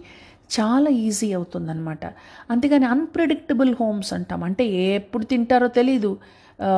చాలా 0.59 0.89
ఈజీ 0.89 1.33
అవుతుందన్నమాట. 1.33 2.05
అంతేగాని 2.49 2.85
అన్ప్రెడిక్టబుల్ 2.85 3.75
హోమ్స్ 3.79 4.13
అంటాం. 4.13 4.43
అంటే 4.43 4.65
ఎప్పుడు 4.65 5.25
తింటారో 5.25 5.67
తెలీదు. 5.67 6.17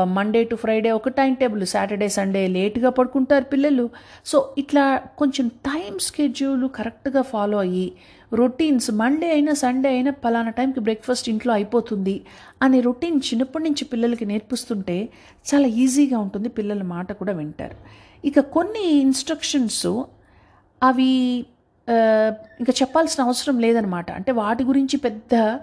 మండే 0.06 0.43
టు 0.43 0.56
ఫ్రైడే 0.56 0.91
ఒక 0.91 1.10
టైం 1.10 1.34
టేబుల్ 1.34 1.65
సాటర్డే 1.65 2.08
సండే 2.10 2.47
లేట్గా 2.47 2.89
పడుకుంటారు 2.89 3.43
పిల్లలు. 3.43 3.89
సో 4.25 4.53
ఇట్లా 4.58 4.97
కొంచెం 5.17 5.47
టైం 5.47 5.99
స్కెడ్యూల్ 5.99 6.69
కరెక్ట్గా 6.69 7.21
ఫాలో 7.21 7.58
అయ్యి 7.58 7.93
రొటీన్స్ 8.33 8.91
మండే 8.91 9.31
అయినా 9.31 9.53
సండే 9.53 9.89
అయినా 9.89 10.11
పలానా 10.11 10.49
టైంకి 10.49 10.79
బ్రేక్ఫాస్ట్ 10.79 11.29
ఇంట్లో 11.29 11.53
అయిపోతుంది 11.53 12.25
అనే 12.61 12.79
రొటీన్ 12.79 13.15
చిన్నప్పటి 13.15 13.63
నుంచి 13.63 13.85
పిల్లలకి 13.85 14.25
నేర్పిస్తుంటే 14.25 15.09
చాలా 15.53 15.67
ఈజీగా 15.67 16.19
ఉంటుంది. 16.19 16.49
పిల్లల 16.49 16.83
మాట 16.83 17.11
కూడా 17.11 17.33
వింటారు. 17.33 17.75
ఇక 18.25 18.39
కొన్ని 18.39 18.85
ఇన్స్ట్రక్షన్స్ 18.85 20.03
అవి 20.83 21.45
ఇంకా 22.59 22.73
చెప్పాల్సిన 22.81 23.23
అవసరం 23.23 23.59
లేదనమాట 23.59 24.11
అంటే 24.11 24.31
వాటి 24.31 24.63
గురించి 24.63 24.97
పెద్ద 24.97 25.59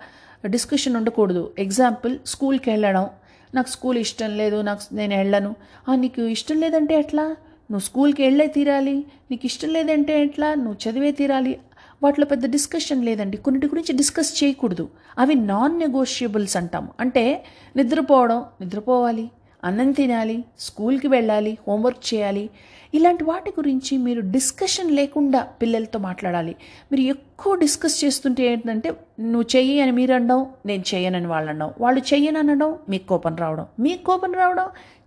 డిస్కషన్ 0.46 0.96
ఉండకూడదు. 0.96 1.52
ఎగ్జాంపుల్ 1.58 2.18
స్కూల్కి 2.26 2.70
వెళ్ళడం. 2.70 3.08
నాకు 3.54 3.68
స్కూల్ 3.68 3.98
ఇష్టం 3.98 4.36
లేదు 4.36 4.60
నాకు 4.60 4.94
నేను 4.94 5.16
వెళ్ళను. 5.16 5.56
నీకు 5.94 6.20
ఇష్టం 6.20 6.60
లేదంటే 6.60 6.98
ఎట్లా? 6.98 7.22
నువ్వు 7.70 7.80
స్కూల్కి 7.80 8.22
వెళ్ళే 8.22 8.46
తీరాలి. 8.46 9.04
నీకు 9.30 9.46
ఇష్టం 9.46 9.68
లేదంటే 9.68 10.22
ఎట్లా? 10.22 10.54
నువ్వు 10.54 10.90
చదివే 10.90 11.12
తీరాలి. 11.12 11.58
వాటిలో 12.02 12.26
పెద్ద 12.26 12.50
డిస్కషన్ 12.50 13.04
లేదండి. 13.04 13.36
కొన్నిటి 13.36 13.66
గురించి 13.66 13.96
డిస్కస్ 13.96 14.44
చేయకూడదు. 14.44 14.88
అవి 15.18 15.34
నాన్ 15.34 15.78
నెగోషియబుల్స్ 15.78 16.56
అంటాం 16.56 16.88
అంటే 17.00 17.44
నిద్రపోవడం 17.76 18.44
నిద్రపోవాలి 18.60 19.30
అన్నం 19.64 19.92
తినాలి 19.92 20.44
స్కూల్కి 20.58 21.08
వెళ్ళాలి 21.08 21.58
హోంవర్క్ 21.68 22.14
చేయాలి. 22.14 22.50
ఇలాంటి 22.94 23.24
వాటి 23.24 23.50
గురించి 23.50 23.98
మీరు 23.98 24.20
డిస్కషన్ 24.20 24.90
లేకుండా 24.90 25.42
పిల్లలతో 25.42 25.98
మాట్లాడాలి. 25.98 26.56
మీరు 26.92 27.02
ఎక్కువ 27.02 27.33
ఎక్కువ 27.40 27.54
డిస్కస్ 27.54 28.04
చేస్తుంటే 28.04 28.42
ఏంటంటే 28.42 28.94
నువ్వు 29.20 29.56
చెయ్యి 29.56 29.80
అని 29.80 29.92
మీరు 29.92 30.14
అనడం 30.14 30.46
నేను 30.66 30.84
చెయ్యనని 30.94 31.26
వాళ్ళు 31.26 31.50
అనడం 31.50 31.72
వాళ్ళు 31.80 32.14
చెయ్యను 32.14 32.38
అనడం 32.38 32.78
మీకు 32.88 33.06
కోపం 33.06 33.36
రావడం. 33.36 33.66
మీకు 33.80 34.04
కోపం 34.04 34.32
రావడం 34.32 34.66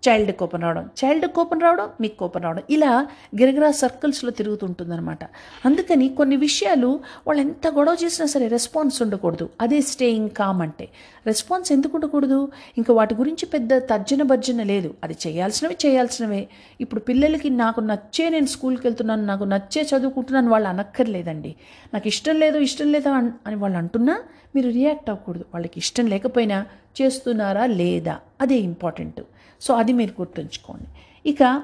చైల్డ్ 0.09 0.31
కోపం 0.31 0.59
రావడం. 0.59 0.89
చైల్డ్ 1.05 1.27
కోపం 1.27 1.59
రావడం 1.59 1.89
మీకు 2.01 2.17
కోపం 2.17 2.41
రావడం. 2.41 2.61
ఇలా 2.69 3.07
గిరగిరా 3.41 3.71
సర్కిల్స్లో 3.71 4.29
తిరుగుతుంటుందన్నమాట. 4.29 5.23
అందుకని 5.65 6.09
కొన్ని 6.09 6.35
విషయాలు 6.35 6.99
వాళ్ళు 7.27 7.41
ఎంత 7.41 7.67
గొడవ 7.67 7.95
చేసినా 8.03 8.27
సరే 8.27 8.47
రెస్పాన్స్ 8.47 9.01
ఉండకూడదు. 9.01 9.49
అదే 9.61 9.81
స్టేయింగ్ 9.81 10.29
కామ్ 10.29 10.61
అంటే. 10.61 10.89
రెస్పాన్స్ 11.27 11.71
ఎందుకు 11.71 11.95
ఉండకూడదు? 11.95 12.51
ఇంకా 12.77 12.93
వాటి 12.93 13.15
గురించి 13.15 13.45
పెద్ద 13.45 13.77
తర్జన 13.77 14.21
భర్జన 14.21 14.63
లేదు. 14.63 14.93
అది 15.03 15.15
చేయాల్సినవి 15.27 15.77
చేయాల్సినవే. 15.85 16.47
ఇప్పుడు 16.81 16.99
పిల్లలకి 16.99 17.49
నాకు 17.49 17.79
నచ్చే 17.79 18.29
నేను 18.29 18.45
స్కూల్కి 18.45 18.87
వెళ్తున్నాను 18.87 19.25
నాకు 19.25 19.43
నచ్చే 19.43 19.81
చదువుకుంటున్నాను 19.81 20.49
వాళ్ళు 20.49 20.69
అనక్కర్లేదండి. 20.69 21.55
నాకు 21.93 22.07
ఇష్టం 22.17 22.35
లేదు 22.43 22.57
ఇష్టం 22.67 22.91
లేదా 22.91 23.11
అని 23.47 23.55
వాళ్ళు 23.55 23.77
అంటున్నా 23.77 24.15
మీరు 24.55 24.69
రియాక్ట్ 24.69 25.09
అవ్వకూడదు. 25.09 25.45
వాళ్ళకి 25.53 25.77
ఇష్టం 25.77 26.05
లేకపోయినా 26.13 26.57
చేస్తున్నారా 27.01 27.65
లేదా 27.79 28.15
అదే 28.41 28.57
ఇంపార్టెంట్. 28.69 29.21
సో 29.61 29.71
అది 29.73 29.93
మీరు 29.93 30.13
గుర్తుంచుకోండి. 30.21 30.87
ఇక 31.29 31.63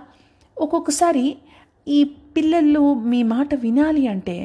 ఒక్కొక్కసారి 0.58 1.26
ఈ 1.88 2.04
పిల్లలు 2.36 2.94
మీ 2.94 3.24
మాట 3.24 3.56
వినాలి 3.56 4.04
అంటే 4.08 4.36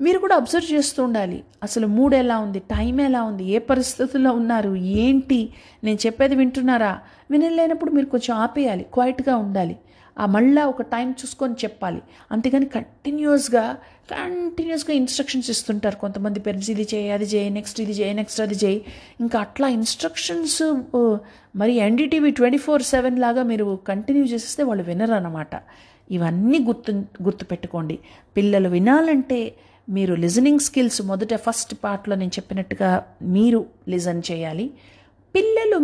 మీరు 0.00 0.18
కూడా 0.18 0.34
అబ్జర్వ్ 0.36 0.74
చేస్తూ 0.74 1.00
ఉండాలి. 1.04 1.38
అసలు 1.62 1.86
మూడ్ 1.86 2.14
ఎలా 2.14 2.36
ఉంది? 2.38 2.58
టైం 2.58 3.00
ఎలా 3.00 3.22
ఉంది? 3.22 3.44
ఏ 3.44 3.58
పరిస్థితుల్లో 3.58 4.32
ఉన్నారు? 4.32 4.72
ఏంటి? 4.76 5.40
నేను 5.84 5.98
చెప్పేది 6.06 6.34
వింటున్నారా? 6.34 6.92
వినలేనప్పుడు 7.30 7.90
మీరు 7.90 8.06
కొంచెం 8.06 8.36
ఆపేయాలి 8.36 8.86
క్వైట్గా 8.94 9.36
ఉండాలి. 9.36 9.76
ఆ 10.22 10.24
మళ్ళీ 10.34 10.62
ఒక 10.72 10.82
టైం 10.94 11.08
చూసుకొని 11.20 11.56
చెప్పాలి. 11.64 12.00
అంతేగాని 12.34 12.68
కంటిన్యూస్గా 12.76 13.64
కంటిన్యూస్గా 14.12 14.92
ఇన్స్ట్రక్షన్స్ 15.00 15.48
ఇస్తుంటారు 15.54 15.96
కొంతమంది. 16.04 16.38
పేరెంట్స్ 16.46 16.70
ఇది 16.74 16.86
చేయి 16.92 17.08
అది 17.16 17.26
చేయి 17.32 17.50
నెక్స్ట్ 17.58 17.78
ఇది 17.84 17.94
చేయి 18.00 18.14
నెక్స్ట్ 18.20 18.40
అది 18.46 18.56
చేయి. 18.64 18.78
ఇంకా 19.22 19.36
అట్లా 19.46 19.68
ఇన్స్ట్రక్షన్స్ 19.78 20.60
మరి 21.60 21.74
ఎన్డీటీవీ 21.88 22.30
ట్వంటీ 22.38 22.60
ఫోర్ 22.66 22.84
సెవెన్ 22.92 23.18
లాగా 23.24 23.44
మీరు 23.52 23.66
కంటిన్యూ 23.90 24.24
చేసేస్తే 24.32 24.62
వాళ్ళు 24.70 24.84
వినరు 24.90 25.14
అనమాట 25.20 25.54
ఇవన్నీ 26.16 26.58
గుర్తు 26.68 26.92
గుర్తుపెట్టుకోండి 27.26 27.96
పిల్లలు 28.36 28.68
వినాలంటే 28.76 29.38
మీరు 29.88 30.12
లిజనింగ్ 30.24 30.62
స్కిల్స్ 30.66 31.00
మొదట 31.10 31.34
ఫస్ట్ 31.46 31.72
పార్ట్లో 31.84 32.14
నేను 32.20 32.32
చెప్పినట్టుగా 32.36 32.90
మీరు 33.36 33.60
లిజన్ 33.92 34.22
చేయాలి. 34.30 34.66
పిల్లలు 35.34 35.78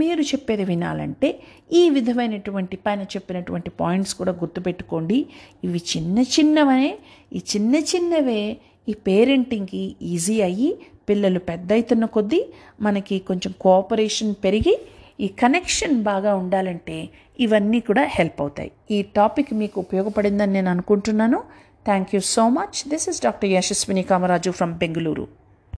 మీరు 0.00 0.22
చెప్పేది 0.22 0.64
వినాలంటే 0.64 1.28
ఈ 1.72 1.90
విధమైనటువంటి 1.90 2.76
పైన 2.76 3.02
చెప్పినటువంటి 3.02 3.70
పాయింట్స్ 3.70 4.14
కూడా 4.14 4.32
గుర్తుపెట్టుకోండి. 4.32 5.26
ఇవి 5.64 5.80
చిన్న 5.96 6.18
చిన్నవనే 6.34 6.98
ఈ 7.32 7.42
చిన్న 7.52 7.74
చిన్నవే 7.92 8.56
ఈ 8.88 8.92
పేరెంటింగ్కి 8.92 9.96
ఈజీ 10.02 10.40
అయ్యి 10.42 10.70
పిల్లలు 11.08 11.38
పెద్ద 11.38 11.72
అవుతున్న 11.72 12.04
కొద్దీ 12.04 12.40
మనకి 12.80 13.18
కొంచెం 13.18 13.54
కోఆపరేషన్ 13.60 14.34
పెరిగి 14.44 14.74
ఈ 15.20 15.28
కనెక్షన్ 15.28 16.02
బాగా 16.02 16.34
ఉండాలంటే 16.34 17.08
ఇవన్నీ 17.40 17.80
కూడా 17.80 18.02
హెల్ప్ 18.02 18.40
అవుతాయి. 18.40 18.70
ఈ 18.90 19.02
టాపిక్ 19.16 19.52
మీకు 19.54 19.80
ఉపయోగపడిందని 19.80 20.52
నేను 20.52 20.70
అనుకుంటున్నాను. 20.70 21.38
Thank 21.84 22.10
you 22.14 22.20
so 22.20 22.48
much. 22.48 22.88
This 22.88 23.08
is 23.08 23.22
doctor 23.22 23.50
Yashaswini 23.50 24.02
Kamaraju 24.02 24.50
from 24.50 24.74
Bengaluru. 24.74 25.41